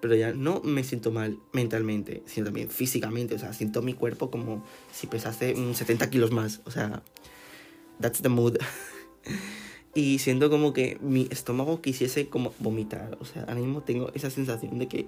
pero 0.00 0.14
ya 0.14 0.32
no 0.32 0.60
me 0.62 0.84
siento 0.84 1.10
mal 1.10 1.38
mentalmente, 1.52 2.22
sino 2.26 2.46
también 2.46 2.70
físicamente. 2.70 3.34
O 3.34 3.38
sea, 3.38 3.52
siento 3.52 3.82
mi 3.82 3.94
cuerpo 3.94 4.30
como 4.30 4.64
si 4.92 5.06
pesase 5.06 5.54
70 5.74 6.10
kilos 6.10 6.30
más. 6.30 6.60
O 6.64 6.70
sea, 6.70 7.02
that's 8.00 8.22
the 8.22 8.28
mood. 8.28 8.56
y 9.94 10.18
siento 10.18 10.50
como 10.50 10.72
que 10.72 10.98
mi 11.00 11.28
estómago 11.30 11.80
quisiese 11.82 12.28
como 12.28 12.54
vomitar. 12.58 13.18
O 13.20 13.24
sea, 13.24 13.42
ahora 13.42 13.56
mismo 13.56 13.82
tengo 13.82 14.10
esa 14.14 14.30
sensación 14.30 14.78
de 14.78 14.88
que 14.88 15.06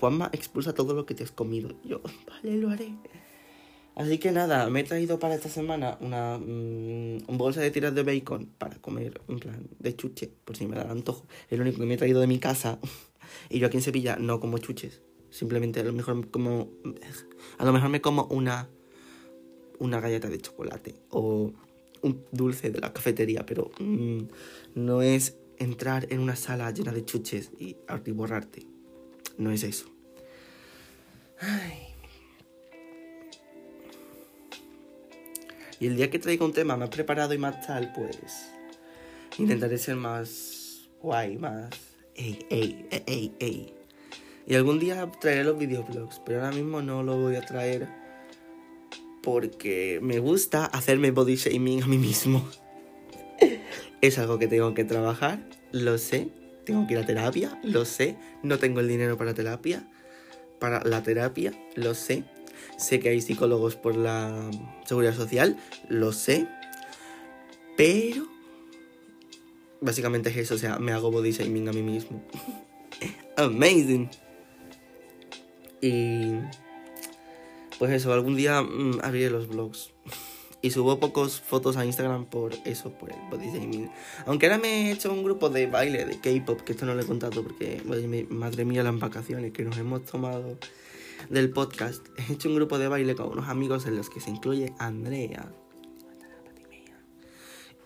Juanma 0.00 0.28
expulsa 0.32 0.74
todo 0.74 0.94
lo 0.94 1.06
que 1.06 1.14
te 1.14 1.24
has 1.24 1.32
comido. 1.32 1.70
Yo, 1.84 2.00
vale, 2.28 2.56
lo 2.56 2.70
haré. 2.70 2.92
Así 3.96 4.18
que 4.18 4.30
nada, 4.30 4.68
me 4.68 4.80
he 4.80 4.84
traído 4.84 5.18
para 5.18 5.34
esta 5.34 5.48
semana 5.48 5.96
una, 6.00 6.36
mm, 6.36 7.38
bolsa 7.38 7.62
de 7.62 7.70
tiras 7.70 7.94
de 7.94 8.02
bacon 8.02 8.44
para 8.58 8.76
comer, 8.76 9.22
en 9.26 9.38
plan, 9.38 9.66
de 9.78 9.96
chuche, 9.96 10.30
por 10.44 10.54
si 10.54 10.66
me 10.66 10.76
da 10.76 10.90
antojo. 10.90 11.26
Es 11.48 11.56
lo 11.56 11.64
único 11.64 11.78
que 11.78 11.86
me 11.86 11.94
he 11.94 11.96
traído 11.96 12.20
de 12.20 12.26
mi 12.26 12.38
casa. 12.38 12.78
Y 13.48 13.58
yo 13.58 13.66
aquí 13.66 13.76
en 13.76 13.82
Sevilla 13.82 14.16
no 14.16 14.40
como 14.40 14.58
chuches. 14.58 15.02
Simplemente 15.30 15.80
a 15.80 15.84
lo 15.84 15.92
mejor 15.92 16.30
como. 16.30 16.70
A 17.58 17.64
lo 17.64 17.72
mejor 17.72 17.88
me 17.90 18.00
como 18.00 18.24
una. 18.24 18.68
Una 19.78 20.00
galleta 20.00 20.28
de 20.28 20.40
chocolate. 20.40 20.94
O 21.10 21.52
un 22.02 22.24
dulce 22.32 22.70
de 22.70 22.80
la 22.80 22.92
cafetería. 22.92 23.44
Pero 23.44 23.70
mm, 23.78 24.22
no 24.74 25.02
es 25.02 25.36
entrar 25.58 26.06
en 26.10 26.20
una 26.20 26.36
sala 26.36 26.70
llena 26.70 26.92
de 26.92 27.04
chuches 27.04 27.50
y 27.58 27.76
borrarte. 28.12 28.66
No 29.38 29.50
es 29.50 29.62
eso. 29.62 29.86
Ay. 31.40 31.86
Y 35.78 35.86
el 35.86 35.96
día 35.96 36.10
que 36.10 36.18
traiga 36.18 36.44
un 36.44 36.52
tema 36.52 36.76
más 36.76 36.88
preparado 36.88 37.34
y 37.34 37.38
más 37.38 37.66
tal, 37.66 37.92
pues 37.92 38.50
intentaré 39.38 39.76
ser 39.76 39.96
más 39.96 40.88
guay, 41.00 41.36
más 41.36 41.70
ey, 42.16 42.46
ey, 42.50 42.86
ey, 43.06 43.32
ey. 43.38 43.74
Y 44.46 44.54
algún 44.54 44.78
día 44.78 45.10
traeré 45.20 45.44
los 45.44 45.58
videoblogs, 45.58 46.20
pero 46.24 46.44
ahora 46.44 46.54
mismo 46.54 46.80
no 46.82 47.02
lo 47.02 47.16
voy 47.16 47.36
a 47.36 47.42
traer 47.42 47.88
porque 49.26 49.98
me 50.02 50.20
gusta 50.20 50.66
hacerme 50.66 51.10
body 51.10 51.34
shaming 51.34 51.82
a 51.82 51.88
mí 51.88 51.98
mismo. 51.98 52.48
es 54.00 54.18
algo 54.18 54.38
que 54.38 54.46
tengo 54.46 54.72
que 54.72 54.84
trabajar, 54.84 55.40
lo 55.72 55.98
sé. 55.98 56.28
Tengo 56.64 56.86
que 56.86 56.94
ir 56.94 57.00
a 57.00 57.06
terapia, 57.06 57.58
lo 57.64 57.84
sé. 57.84 58.16
No 58.44 58.58
tengo 58.58 58.78
el 58.78 58.86
dinero 58.86 59.16
para 59.16 59.34
terapia. 59.34 59.84
Para 60.60 60.84
la 60.84 61.02
terapia, 61.02 61.52
lo 61.74 61.94
sé. 61.94 62.22
Sé 62.78 63.00
que 63.00 63.08
hay 63.08 63.20
psicólogos 63.20 63.74
por 63.74 63.96
la 63.96 64.48
seguridad 64.84 65.14
social, 65.14 65.56
lo 65.88 66.12
sé. 66.12 66.46
Pero 67.76 68.28
Básicamente 69.86 70.30
es 70.30 70.36
eso, 70.36 70.56
o 70.56 70.58
sea, 70.58 70.80
me 70.80 70.90
hago 70.90 71.12
body 71.12 71.30
shaming 71.30 71.68
a 71.68 71.72
mí 71.72 71.80
mismo. 71.80 72.20
Amazing. 73.36 74.10
Y 75.80 76.32
pues 77.78 77.92
eso, 77.92 78.12
algún 78.12 78.34
día 78.34 78.62
mm, 78.62 78.98
abriré 79.00 79.30
los 79.30 79.46
vlogs. 79.46 79.92
Y 80.60 80.72
subo 80.72 80.98
pocos 80.98 81.40
fotos 81.40 81.76
a 81.76 81.86
Instagram 81.86 82.24
por 82.24 82.52
eso, 82.64 82.90
por 82.98 83.12
el 83.12 83.18
body 83.30 83.46
shaming. 83.46 83.88
Aunque 84.26 84.46
ahora 84.46 84.58
me 84.58 84.88
he 84.88 84.92
hecho 84.92 85.12
un 85.12 85.22
grupo 85.22 85.50
de 85.50 85.68
baile 85.68 86.04
de 86.04 86.18
K-pop, 86.18 86.62
que 86.62 86.72
esto 86.72 86.84
no 86.84 86.96
lo 86.96 87.02
he 87.02 87.06
contado 87.06 87.44
porque, 87.44 87.80
madre 88.28 88.64
mía, 88.64 88.82
las 88.82 88.98
vacaciones 88.98 89.52
que 89.52 89.62
nos 89.62 89.78
hemos 89.78 90.04
tomado 90.04 90.58
del 91.30 91.50
podcast. 91.50 92.04
He 92.28 92.32
hecho 92.32 92.48
un 92.48 92.56
grupo 92.56 92.76
de 92.76 92.88
baile 92.88 93.14
con 93.14 93.28
unos 93.28 93.48
amigos 93.48 93.86
en 93.86 93.94
los 93.94 94.10
que 94.10 94.18
se 94.18 94.30
incluye 94.30 94.72
Andrea, 94.80 95.52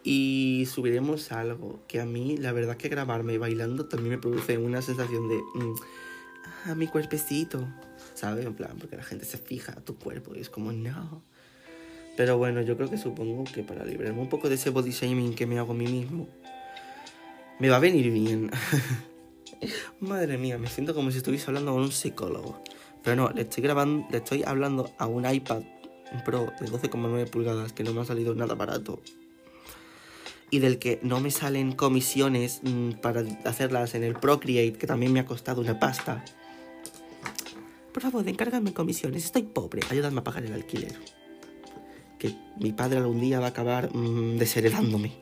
y 0.02 0.66
subiremos 0.70 1.30
algo 1.32 1.80
que 1.86 2.00
a 2.00 2.06
mí 2.06 2.36
la 2.36 2.52
verdad 2.52 2.76
que 2.76 2.88
grabarme 2.88 3.38
bailando 3.38 3.86
también 3.86 4.14
me 4.14 4.18
produce 4.18 4.56
una 4.58 4.80
sensación 4.82 5.28
de 5.28 5.36
mm, 5.36 5.74
ah, 6.66 6.74
mi 6.74 6.86
cuerpecito, 6.86 7.66
¿sabes? 8.14 8.46
En 8.46 8.54
plan, 8.54 8.76
porque 8.78 8.96
la 8.96 9.02
gente 9.02 9.24
se 9.24 9.38
fija 9.38 9.72
a 9.72 9.80
tu 9.80 9.96
cuerpo 9.96 10.34
y 10.34 10.40
es 10.40 10.48
como 10.48 10.72
no. 10.72 11.22
Pero 12.16 12.38
bueno, 12.38 12.60
yo 12.62 12.76
creo 12.76 12.90
que 12.90 12.98
supongo 12.98 13.44
que 13.44 13.62
para 13.62 13.84
librarme 13.84 14.20
un 14.20 14.28
poco 14.28 14.48
de 14.48 14.56
ese 14.56 14.70
body 14.70 14.90
shaming 14.90 15.34
que 15.34 15.46
me 15.46 15.58
hago 15.58 15.72
a 15.72 15.76
mí 15.76 15.86
mismo, 15.86 16.28
me 17.58 17.68
va 17.68 17.76
a 17.76 17.80
venir 17.80 18.10
bien. 18.10 18.50
Madre 20.00 20.38
mía, 20.38 20.58
me 20.58 20.68
siento 20.68 20.94
como 20.94 21.10
si 21.10 21.18
estuviese 21.18 21.46
hablando 21.48 21.72
con 21.72 21.82
un 21.82 21.92
psicólogo. 21.92 22.62
Pero 23.02 23.16
no, 23.16 23.30
le 23.30 23.42
estoy 23.42 23.62
grabando, 23.62 24.06
le 24.10 24.18
estoy 24.18 24.42
hablando 24.44 24.90
a 24.98 25.06
un 25.06 25.30
iPad 25.30 25.62
Pro 26.24 26.52
de 26.60 26.66
12,9 26.66 27.30
pulgadas 27.30 27.72
que 27.72 27.84
no 27.84 27.92
me 27.92 28.00
ha 28.00 28.04
salido 28.04 28.34
nada 28.34 28.54
barato 28.54 29.00
y 30.50 30.58
del 30.58 30.78
que 30.78 30.98
no 31.02 31.20
me 31.20 31.30
salen 31.30 31.72
comisiones 31.72 32.60
mm, 32.62 32.92
para 33.00 33.24
hacerlas 33.44 33.94
en 33.94 34.02
el 34.02 34.14
Procreate, 34.14 34.78
que 34.78 34.86
también 34.86 35.12
me 35.12 35.20
ha 35.20 35.26
costado 35.26 35.60
una 35.60 35.78
pasta. 35.78 36.24
Por 37.92 38.02
favor, 38.02 38.28
encárgame 38.28 38.72
comisiones, 38.72 39.24
estoy 39.24 39.42
pobre, 39.42 39.82
ayúdame 39.90 40.20
a 40.20 40.24
pagar 40.24 40.44
el 40.44 40.52
alquiler. 40.52 40.94
que 42.18 42.34
mi 42.58 42.72
padre 42.72 42.98
algún 42.98 43.20
día 43.20 43.40
va 43.40 43.46
a 43.46 43.50
acabar 43.50 43.94
mm, 43.94 44.36
desheredándome. 44.36 45.12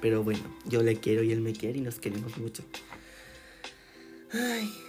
Pero 0.00 0.22
bueno, 0.22 0.42
yo 0.66 0.82
le 0.82 0.96
quiero 0.96 1.22
y 1.22 1.32
él 1.32 1.40
me 1.40 1.52
quiere 1.52 1.78
y 1.78 1.82
nos 1.82 1.98
queremos 1.98 2.36
mucho. 2.38 2.62
Ay. 4.32 4.87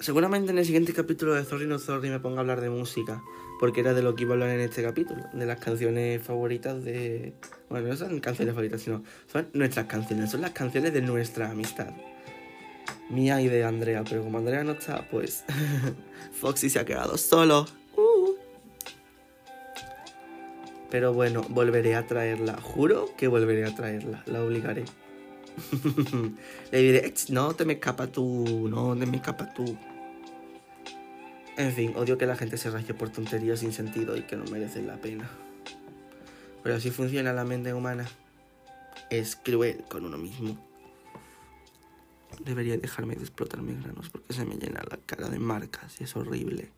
Seguramente 0.00 0.50
en 0.50 0.56
el 0.56 0.64
siguiente 0.64 0.94
capítulo 0.94 1.34
de 1.34 1.44
Zorri 1.44 1.66
no 1.66 1.78
Zorri 1.78 2.08
me 2.08 2.20
ponga 2.20 2.38
a 2.38 2.40
hablar 2.40 2.62
de 2.62 2.70
música, 2.70 3.22
porque 3.58 3.80
era 3.80 3.92
de 3.92 4.00
lo 4.00 4.14
que 4.14 4.22
iba 4.22 4.32
a 4.32 4.34
hablar 4.36 4.48
en 4.48 4.60
este 4.60 4.82
capítulo, 4.82 5.24
de 5.34 5.44
las 5.44 5.60
canciones 5.60 6.22
favoritas 6.22 6.82
de... 6.82 7.34
Bueno, 7.68 7.88
no 7.88 7.96
son 7.96 8.18
canciones 8.18 8.54
favoritas, 8.54 8.80
sino 8.80 9.04
son 9.30 9.50
nuestras 9.52 9.84
canciones, 9.84 10.30
son 10.30 10.40
las 10.40 10.52
canciones 10.52 10.94
de 10.94 11.02
nuestra 11.02 11.50
amistad. 11.50 11.90
Mía 13.10 13.42
y 13.42 13.48
de 13.48 13.62
Andrea, 13.62 14.02
pero 14.08 14.22
como 14.22 14.38
Andrea 14.38 14.64
no 14.64 14.72
está, 14.72 15.06
pues 15.10 15.44
Foxy 16.32 16.70
se 16.70 16.78
ha 16.78 16.86
quedado 16.86 17.18
solo. 17.18 17.66
Uh. 17.94 18.36
Pero 20.90 21.12
bueno, 21.12 21.44
volveré 21.50 21.94
a 21.94 22.06
traerla, 22.06 22.58
juro 22.58 23.10
que 23.18 23.28
volveré 23.28 23.66
a 23.66 23.74
traerla, 23.74 24.22
la 24.24 24.42
obligaré. 24.42 24.84
Le 26.72 26.78
diré, 26.78 27.14
no 27.28 27.54
te 27.54 27.66
me 27.66 27.74
escapa 27.74 28.06
tú, 28.06 28.66
no 28.70 28.96
te 28.96 29.04
me 29.04 29.18
escapa 29.18 29.52
tú. 29.52 29.76
En 31.60 31.72
fin, 31.74 31.92
odio 31.94 32.16
que 32.16 32.24
la 32.24 32.36
gente 32.36 32.56
se 32.56 32.70
raye 32.70 32.94
por 32.94 33.10
tonterías 33.10 33.60
sin 33.60 33.74
sentido 33.74 34.16
y 34.16 34.22
que 34.22 34.34
no 34.34 34.44
merecen 34.46 34.86
la 34.86 34.96
pena. 34.96 35.28
Pero 36.62 36.74
así 36.74 36.90
funciona 36.90 37.34
la 37.34 37.44
mente 37.44 37.74
humana. 37.74 38.08
Es 39.10 39.36
cruel 39.36 39.84
con 39.90 40.06
uno 40.06 40.16
mismo. 40.16 40.56
Debería 42.42 42.78
dejarme 42.78 43.14
de 43.14 43.20
explotar 43.20 43.60
mis 43.60 43.78
granos 43.78 44.08
porque 44.08 44.32
se 44.32 44.46
me 44.46 44.54
llena 44.54 44.80
la 44.90 44.96
cara 45.04 45.28
de 45.28 45.38
marcas 45.38 46.00
y 46.00 46.04
es 46.04 46.16
horrible. 46.16 46.70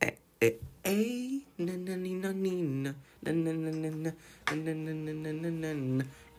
Eh, 0.00 0.18
eh, 0.42 0.60
ey, 0.84 1.46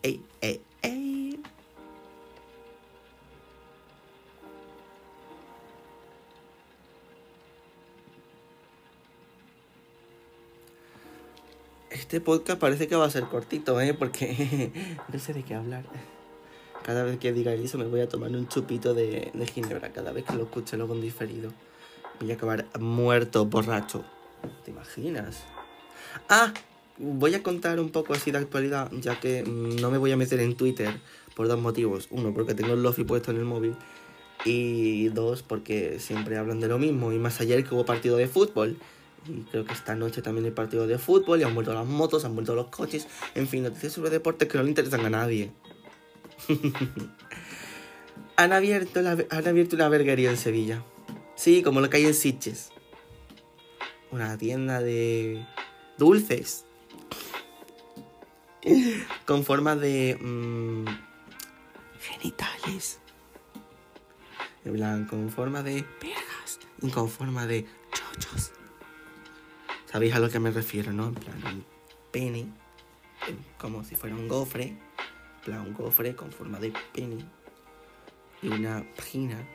ey, 0.02 0.20
ey, 0.40 0.60
ey. 0.82 1.21
Este 12.12 12.20
podcast 12.20 12.60
parece 12.60 12.88
que 12.88 12.94
va 12.94 13.06
a 13.06 13.10
ser 13.10 13.24
cortito, 13.24 13.80
¿eh? 13.80 13.94
Porque 13.94 14.70
no 15.10 15.18
sé 15.18 15.32
de 15.32 15.44
qué 15.44 15.54
hablar. 15.54 15.84
Cada 16.84 17.04
vez 17.04 17.18
que 17.18 17.32
diga 17.32 17.54
eso 17.54 17.78
me 17.78 17.86
voy 17.86 18.02
a 18.02 18.08
tomar 18.10 18.30
un 18.32 18.46
chupito 18.48 18.92
de, 18.92 19.30
de 19.32 19.46
ginebra. 19.46 19.94
Cada 19.94 20.12
vez 20.12 20.26
que 20.26 20.34
lo 20.34 20.42
escuche 20.42 20.76
luego 20.76 20.92
en 20.92 21.00
diferido. 21.00 21.50
Voy 22.20 22.30
a 22.30 22.34
acabar 22.34 22.66
muerto, 22.78 23.46
borracho. 23.46 24.04
¿Te 24.62 24.72
imaginas? 24.72 25.44
Ah, 26.28 26.52
voy 26.98 27.34
a 27.34 27.42
contar 27.42 27.80
un 27.80 27.88
poco 27.88 28.12
así 28.12 28.30
de 28.30 28.36
actualidad, 28.36 28.92
ya 28.92 29.18
que 29.18 29.42
mm, 29.42 29.76
no 29.76 29.90
me 29.90 29.96
voy 29.96 30.12
a 30.12 30.18
meter 30.18 30.38
en 30.40 30.54
Twitter 30.54 30.92
por 31.34 31.48
dos 31.48 31.58
motivos. 31.58 32.08
Uno, 32.10 32.34
porque 32.34 32.52
tengo 32.52 32.74
el 32.74 32.82
Lofi 32.82 33.04
puesto 33.04 33.30
en 33.30 33.38
el 33.38 33.46
móvil. 33.46 33.74
Y 34.44 35.08
dos, 35.08 35.42
porque 35.42 35.98
siempre 35.98 36.36
hablan 36.36 36.60
de 36.60 36.68
lo 36.68 36.78
mismo. 36.78 37.10
Y 37.10 37.18
más 37.18 37.40
ayer 37.40 37.64
que 37.66 37.74
hubo 37.74 37.86
partido 37.86 38.18
de 38.18 38.28
fútbol. 38.28 38.76
Y 39.26 39.42
creo 39.42 39.64
que 39.64 39.72
esta 39.72 39.94
noche 39.94 40.22
también 40.22 40.44
hay 40.44 40.50
partido 40.50 40.86
de 40.86 40.98
fútbol. 40.98 41.40
Y 41.40 41.44
han 41.44 41.54
vuelto 41.54 41.72
las 41.74 41.86
motos, 41.86 42.24
han 42.24 42.34
vuelto 42.34 42.54
los 42.54 42.68
coches. 42.68 43.06
En 43.34 43.48
fin, 43.48 43.62
noticias 43.62 43.92
sobre 43.92 44.10
deportes 44.10 44.48
que 44.48 44.58
no 44.58 44.64
le 44.64 44.70
interesan 44.70 45.04
a 45.04 45.10
nadie. 45.10 45.52
han, 48.36 48.52
abierto 48.52 49.00
la, 49.02 49.16
han 49.30 49.46
abierto 49.46 49.76
una 49.76 49.88
verguería 49.88 50.30
en 50.30 50.36
Sevilla. 50.36 50.82
Sí, 51.34 51.62
como 51.62 51.80
lo 51.80 51.90
que 51.90 51.98
hay 51.98 52.06
en 52.06 52.14
Sitges. 52.14 52.70
Una 54.10 54.36
tienda 54.38 54.80
de 54.80 55.46
dulces. 55.98 56.66
Con 59.26 59.44
forma 59.44 59.74
de... 59.76 60.18
mmm, 60.20 60.84
genitales. 62.00 63.00
En 64.64 64.74
plan, 64.74 65.06
con 65.06 65.30
forma 65.30 65.62
de 65.62 65.84
vergas. 66.00 66.60
Y 66.80 66.90
con 66.90 67.08
forma 67.08 67.46
de 67.46 67.66
chochos. 67.92 68.52
¿Sabéis 69.92 70.14
a 70.14 70.20
lo 70.20 70.30
que 70.30 70.40
me 70.40 70.50
refiero, 70.50 70.90
no? 70.90 71.08
En 71.08 71.14
plan, 71.14 71.36
un 71.44 71.64
pene. 72.10 72.46
Como 73.58 73.84
si 73.84 73.94
fuera 73.94 74.16
un 74.16 74.26
gofre. 74.26 74.68
En 74.68 75.44
plan, 75.44 75.60
un 75.60 75.74
gofre 75.74 76.16
con 76.16 76.32
forma 76.32 76.58
de 76.58 76.72
pene. 76.94 77.18
Y 78.40 78.48
una 78.48 78.86
vagina 78.96 79.46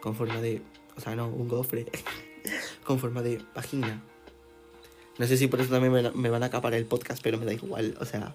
con 0.00 0.16
forma 0.16 0.40
de... 0.40 0.62
O 0.96 1.00
sea, 1.00 1.14
no, 1.14 1.28
un 1.28 1.46
gofre 1.46 1.86
con 2.84 2.98
forma 2.98 3.22
de 3.22 3.40
vagina. 3.54 4.02
No 5.16 5.28
sé 5.28 5.36
si 5.36 5.46
por 5.46 5.60
eso 5.60 5.70
también 5.70 6.12
me, 6.16 6.28
van 6.28 6.42
a 6.42 6.46
acapar 6.46 6.74
el 6.74 6.86
podcast, 6.86 7.22
pero 7.22 7.38
me 7.38 7.46
da 7.46 7.52
igual, 7.52 7.96
o 8.00 8.04
sea... 8.04 8.34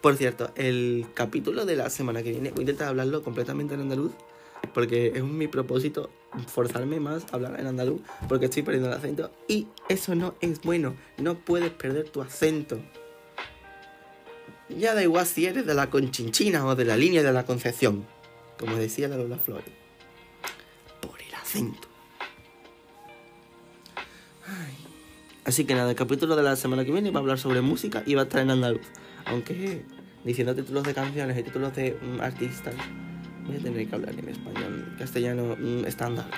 Por 0.00 0.16
cierto, 0.16 0.52
el 0.54 1.06
capítulo 1.12 1.66
de 1.66 1.76
la 1.76 1.90
semana 1.90 2.22
que 2.22 2.30
viene 2.30 2.50
voy 2.50 2.60
a 2.60 2.62
intentar 2.62 2.88
hablarlo 2.88 3.22
completamente 3.22 3.74
en 3.74 3.82
andaluz, 3.82 4.12
porque 4.74 5.12
es 5.14 5.24
mi 5.24 5.48
propósito 5.48 6.10
forzarme 6.46 7.00
más 7.00 7.24
a 7.30 7.36
hablar 7.36 7.58
en 7.58 7.66
andaluz, 7.66 8.00
porque 8.28 8.46
estoy 8.46 8.62
perdiendo 8.62 8.88
el 8.88 8.94
acento 8.94 9.30
y 9.48 9.66
eso 9.88 10.14
no 10.14 10.34
es 10.40 10.60
bueno, 10.62 10.94
no 11.16 11.36
puedes 11.36 11.70
perder 11.70 12.08
tu 12.08 12.22
acento. 12.22 12.80
Ya 14.68 14.94
da 14.94 15.02
igual 15.02 15.26
si 15.26 15.46
eres 15.46 15.64
de 15.66 15.74
la 15.74 15.88
Conchinchina 15.88 16.64
o 16.66 16.76
de 16.76 16.84
la 16.84 16.96
línea 16.96 17.22
de 17.22 17.32
la 17.32 17.46
Concepción, 17.46 18.04
como 18.58 18.76
decía 18.76 19.08
la 19.08 19.16
Lola 19.16 19.38
Flores, 19.38 19.72
por 21.00 21.20
el 21.20 21.34
acento. 21.34 21.88
Ay. 24.46 24.76
Así 25.44 25.64
que 25.64 25.74
nada, 25.74 25.90
el 25.90 25.96
capítulo 25.96 26.36
de 26.36 26.42
la 26.42 26.56
semana 26.56 26.84
que 26.84 26.92
viene 26.92 27.10
va 27.10 27.20
a 27.20 27.22
hablar 27.22 27.38
sobre 27.38 27.62
música 27.62 28.02
y 28.04 28.14
va 28.14 28.22
a 28.22 28.24
estar 28.24 28.42
en 28.42 28.50
andaluz. 28.50 28.86
Aunque 29.24 29.84
diciendo 30.24 30.54
títulos 30.54 30.84
de 30.84 30.92
canciones 30.92 31.38
y 31.38 31.42
títulos 31.42 31.74
de 31.74 31.96
mm, 32.00 32.20
artistas, 32.20 32.74
voy 33.48 33.56
a 33.56 33.60
tener 33.60 33.88
que 33.88 33.94
hablar 33.94 34.14
en 34.16 34.28
español, 34.28 34.94
castellano 34.98 35.56
mm, 35.58 35.86
estándar. 35.86 36.30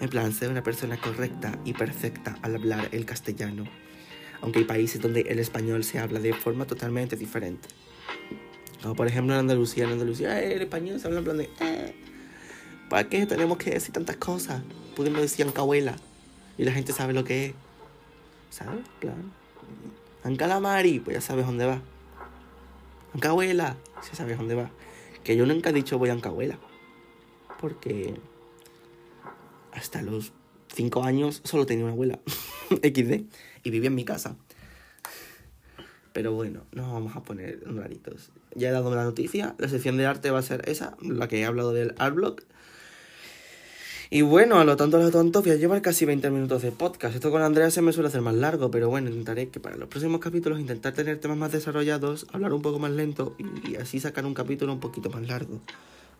En 0.00 0.08
plan, 0.08 0.32
ser 0.32 0.50
una 0.50 0.62
persona 0.62 0.96
correcta 0.96 1.58
y 1.64 1.72
perfecta 1.72 2.36
al 2.42 2.56
hablar 2.56 2.88
el 2.90 3.04
castellano. 3.04 3.64
Aunque 4.40 4.58
hay 4.58 4.64
países 4.64 5.00
donde 5.00 5.20
el 5.20 5.38
español 5.38 5.84
se 5.84 6.00
habla 6.00 6.18
de 6.18 6.34
forma 6.34 6.66
totalmente 6.66 7.16
diferente. 7.16 7.68
Como 8.82 8.96
por 8.96 9.06
ejemplo 9.06 9.34
en 9.34 9.40
Andalucía. 9.40 9.84
En 9.84 9.92
Andalucía 9.92 10.42
el 10.42 10.62
español 10.62 10.98
se 10.98 11.06
habla 11.06 11.20
en 11.20 11.24
plan 11.24 11.36
de... 11.36 11.44
Eh, 11.60 11.94
¿Para 12.90 13.08
qué 13.08 13.24
tenemos 13.26 13.56
que 13.58 13.70
decir 13.70 13.92
tantas 13.92 14.16
cosas? 14.16 14.62
Porque 14.96 15.10
no 15.10 15.20
decían 15.20 15.52
cahuela. 15.52 15.94
Y 16.58 16.64
la 16.64 16.72
gente 16.72 16.92
sabe 16.92 17.12
lo 17.12 17.22
que 17.22 17.46
es. 17.46 17.54
¿Sabes? 18.50 18.80
Claro. 18.98 19.22
En 20.24 20.36
calamari, 20.36 20.98
pues 20.98 21.14
ya 21.14 21.20
sabes 21.20 21.46
dónde 21.46 21.64
va. 21.64 21.80
En 23.14 23.20
cahuela, 23.20 23.76
ya 24.08 24.14
sabes 24.14 24.36
dónde 24.36 24.56
va. 24.56 24.70
Que 25.24 25.36
yo 25.36 25.46
nunca 25.46 25.70
he 25.70 25.72
dicho 25.72 25.98
voy 25.98 26.10
a 26.10 26.12
Ancahuela. 26.12 26.58
Porque 27.60 28.14
hasta 29.72 30.02
los 30.02 30.32
5 30.74 31.04
años 31.04 31.40
solo 31.44 31.66
tenía 31.66 31.84
una 31.84 31.92
abuela. 31.92 32.18
XD. 32.70 33.24
Y 33.64 33.70
vivía 33.70 33.88
en 33.88 33.94
mi 33.94 34.04
casa. 34.04 34.36
Pero 36.12 36.32
bueno, 36.32 36.64
no 36.72 36.92
vamos 36.92 37.16
a 37.16 37.22
poner 37.22 37.60
raritos. 37.64 38.32
Ya 38.54 38.68
he 38.68 38.72
dado 38.72 38.94
la 38.94 39.04
noticia. 39.04 39.54
La 39.58 39.68
sección 39.68 39.96
de 39.96 40.06
arte 40.06 40.30
va 40.30 40.40
a 40.40 40.42
ser 40.42 40.68
esa, 40.68 40.96
la 41.00 41.28
que 41.28 41.40
he 41.40 41.44
hablado 41.46 41.72
del 41.72 41.94
artblock. 41.98 42.42
Y 44.14 44.20
bueno, 44.20 44.60
a 44.60 44.64
lo 44.64 44.76
tonto, 44.76 44.98
a 44.98 45.00
lo 45.00 45.10
tonto, 45.10 45.40
voy 45.40 45.52
a 45.52 45.54
llevar 45.54 45.80
casi 45.80 46.04
20 46.04 46.28
minutos 46.28 46.60
de 46.60 46.70
podcast. 46.70 47.14
Esto 47.14 47.30
con 47.30 47.40
Andrea 47.40 47.70
se 47.70 47.80
me 47.80 47.94
suele 47.94 48.08
hacer 48.08 48.20
más 48.20 48.34
largo, 48.34 48.70
pero 48.70 48.90
bueno, 48.90 49.08
intentaré 49.08 49.48
que 49.48 49.58
para 49.58 49.78
los 49.78 49.88
próximos 49.88 50.20
capítulos 50.20 50.60
intentar 50.60 50.92
tener 50.92 51.18
temas 51.18 51.38
más 51.38 51.50
desarrollados, 51.50 52.26
hablar 52.30 52.52
un 52.52 52.60
poco 52.60 52.78
más 52.78 52.90
lento 52.90 53.34
y 53.66 53.76
así 53.76 54.00
sacar 54.00 54.26
un 54.26 54.34
capítulo 54.34 54.74
un 54.74 54.80
poquito 54.80 55.08
más 55.08 55.26
largo. 55.26 55.62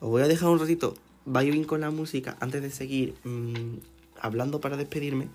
Os 0.01 0.09
voy 0.09 0.23
a 0.23 0.27
dejar 0.27 0.49
un 0.49 0.59
ratito, 0.59 0.95
bien 1.27 1.65
con 1.65 1.83
la 1.83 1.91
música 1.91 2.35
antes 2.41 2.63
de 2.63 2.71
seguir 2.71 3.13
mmm, 3.25 3.75
hablando 4.19 4.59
para 4.59 4.79
despedirme 4.79 5.29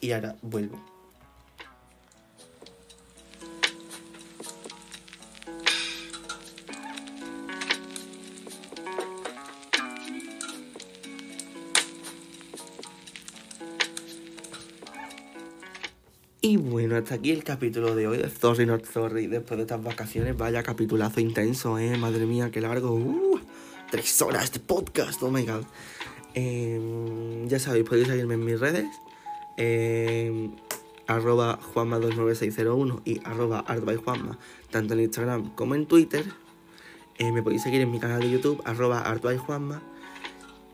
y 0.00 0.12
ahora 0.12 0.36
vuelvo. 0.42 0.89
Y 16.42 16.56
bueno, 16.56 16.96
hasta 16.96 17.16
aquí 17.16 17.32
el 17.32 17.44
capítulo 17.44 17.94
de 17.94 18.06
hoy 18.06 18.16
de 18.16 18.30
Sorry 18.30 18.64
Not 18.64 18.86
Sorry. 18.86 19.26
Después 19.26 19.58
de 19.58 19.64
estas 19.64 19.82
vacaciones, 19.82 20.34
vaya 20.38 20.62
capitulazo 20.62 21.20
intenso, 21.20 21.78
eh. 21.78 21.98
Madre 21.98 22.24
mía, 22.24 22.50
qué 22.50 22.62
largo. 22.62 22.94
Uh, 22.94 23.38
tres 23.90 24.22
horas 24.22 24.50
de 24.50 24.58
podcast, 24.60 25.22
oh 25.22 25.30
my 25.30 25.44
god. 25.44 25.64
Eh, 26.34 27.44
ya 27.46 27.58
sabéis, 27.58 27.86
podéis 27.86 28.08
seguirme 28.08 28.34
en 28.34 28.44
mis 28.46 28.58
redes. 28.58 28.86
Eh, 29.58 30.48
arroba 31.06 31.58
Juanma29601 31.74 33.02
y 33.04 33.20
arroba 33.22 33.58
artbyjuanma, 33.60 34.38
tanto 34.70 34.94
en 34.94 35.00
Instagram 35.00 35.54
como 35.54 35.74
en 35.74 35.84
Twitter. 35.84 36.24
Eh, 37.18 37.32
me 37.32 37.42
podéis 37.42 37.64
seguir 37.64 37.82
en 37.82 37.90
mi 37.90 38.00
canal 38.00 38.22
de 38.22 38.30
YouTube, 38.30 38.62
arroba 38.64 39.04
Juanma. 39.44 39.82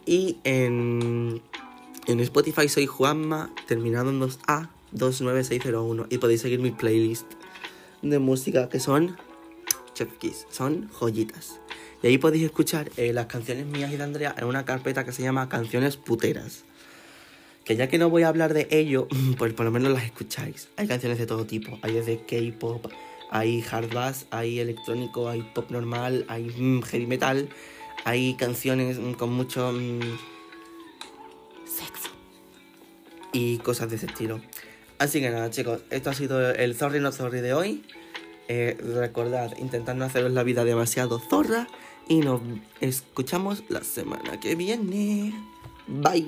Y 0.04 0.38
en, 0.44 1.42
en 2.06 2.20
Spotify 2.20 2.68
soy 2.68 2.86
Juanma, 2.86 3.50
terminado 3.66 4.10
en 4.10 4.20
2A, 4.20 4.68
29601. 4.92 6.06
Y 6.10 6.18
podéis 6.18 6.40
seguir 6.40 6.60
mi 6.60 6.70
playlist 6.70 7.26
de 8.02 8.18
música 8.18 8.68
que 8.68 8.80
son 8.80 9.16
Chef 9.94 10.12
Kiss, 10.18 10.46
son 10.50 10.88
joyitas. 10.90 11.60
Y 12.02 12.08
ahí 12.08 12.18
podéis 12.18 12.44
escuchar 12.44 12.90
eh, 12.96 13.12
las 13.12 13.26
canciones 13.26 13.66
mías 13.66 13.90
y 13.92 13.96
de 13.96 14.04
Andrea 14.04 14.34
en 14.36 14.44
una 14.44 14.64
carpeta 14.64 15.04
que 15.04 15.12
se 15.12 15.22
llama 15.22 15.48
Canciones 15.48 15.96
Puteras. 15.96 16.64
Que 17.64 17.74
ya 17.76 17.88
que 17.88 17.98
no 17.98 18.10
voy 18.10 18.22
a 18.22 18.28
hablar 18.28 18.54
de 18.54 18.68
ello, 18.70 19.08
pues 19.38 19.52
por 19.54 19.64
lo 19.64 19.72
menos 19.72 19.92
las 19.92 20.04
escucháis. 20.04 20.68
Hay 20.76 20.86
canciones 20.86 21.18
de 21.18 21.26
todo 21.26 21.46
tipo. 21.46 21.78
Hay 21.82 21.94
desde 21.94 22.18
K-pop, 22.18 22.86
hay 23.30 23.64
hard 23.70 23.92
bass, 23.92 24.26
hay 24.30 24.60
electrónico, 24.60 25.28
hay 25.28 25.42
pop 25.54 25.70
normal, 25.70 26.24
hay 26.28 26.44
mm, 26.44 26.82
heavy 26.82 27.06
metal, 27.06 27.48
hay 28.04 28.34
canciones 28.34 28.98
mm, 28.98 29.12
con 29.14 29.32
mucho 29.32 29.72
mm, 29.72 30.00
sexo 31.64 32.10
y 33.32 33.58
cosas 33.58 33.90
de 33.90 33.96
ese 33.96 34.06
estilo. 34.06 34.40
Así 34.98 35.20
que 35.20 35.30
nada, 35.30 35.50
chicos, 35.50 35.80
esto 35.90 36.10
ha 36.10 36.14
sido 36.14 36.50
el 36.50 36.74
Zorri 36.74 37.00
no 37.00 37.12
Zorri 37.12 37.40
de 37.40 37.52
hoy. 37.52 37.84
Eh, 38.48 38.76
recordad, 38.94 39.56
intentad 39.58 39.94
no 39.94 40.04
haceros 40.04 40.32
la 40.32 40.42
vida 40.42 40.64
demasiado 40.64 41.18
zorra 41.18 41.66
y 42.08 42.20
nos 42.20 42.40
escuchamos 42.80 43.64
la 43.68 43.82
semana 43.82 44.38
que 44.40 44.54
viene. 44.54 45.34
Bye. 45.88 46.26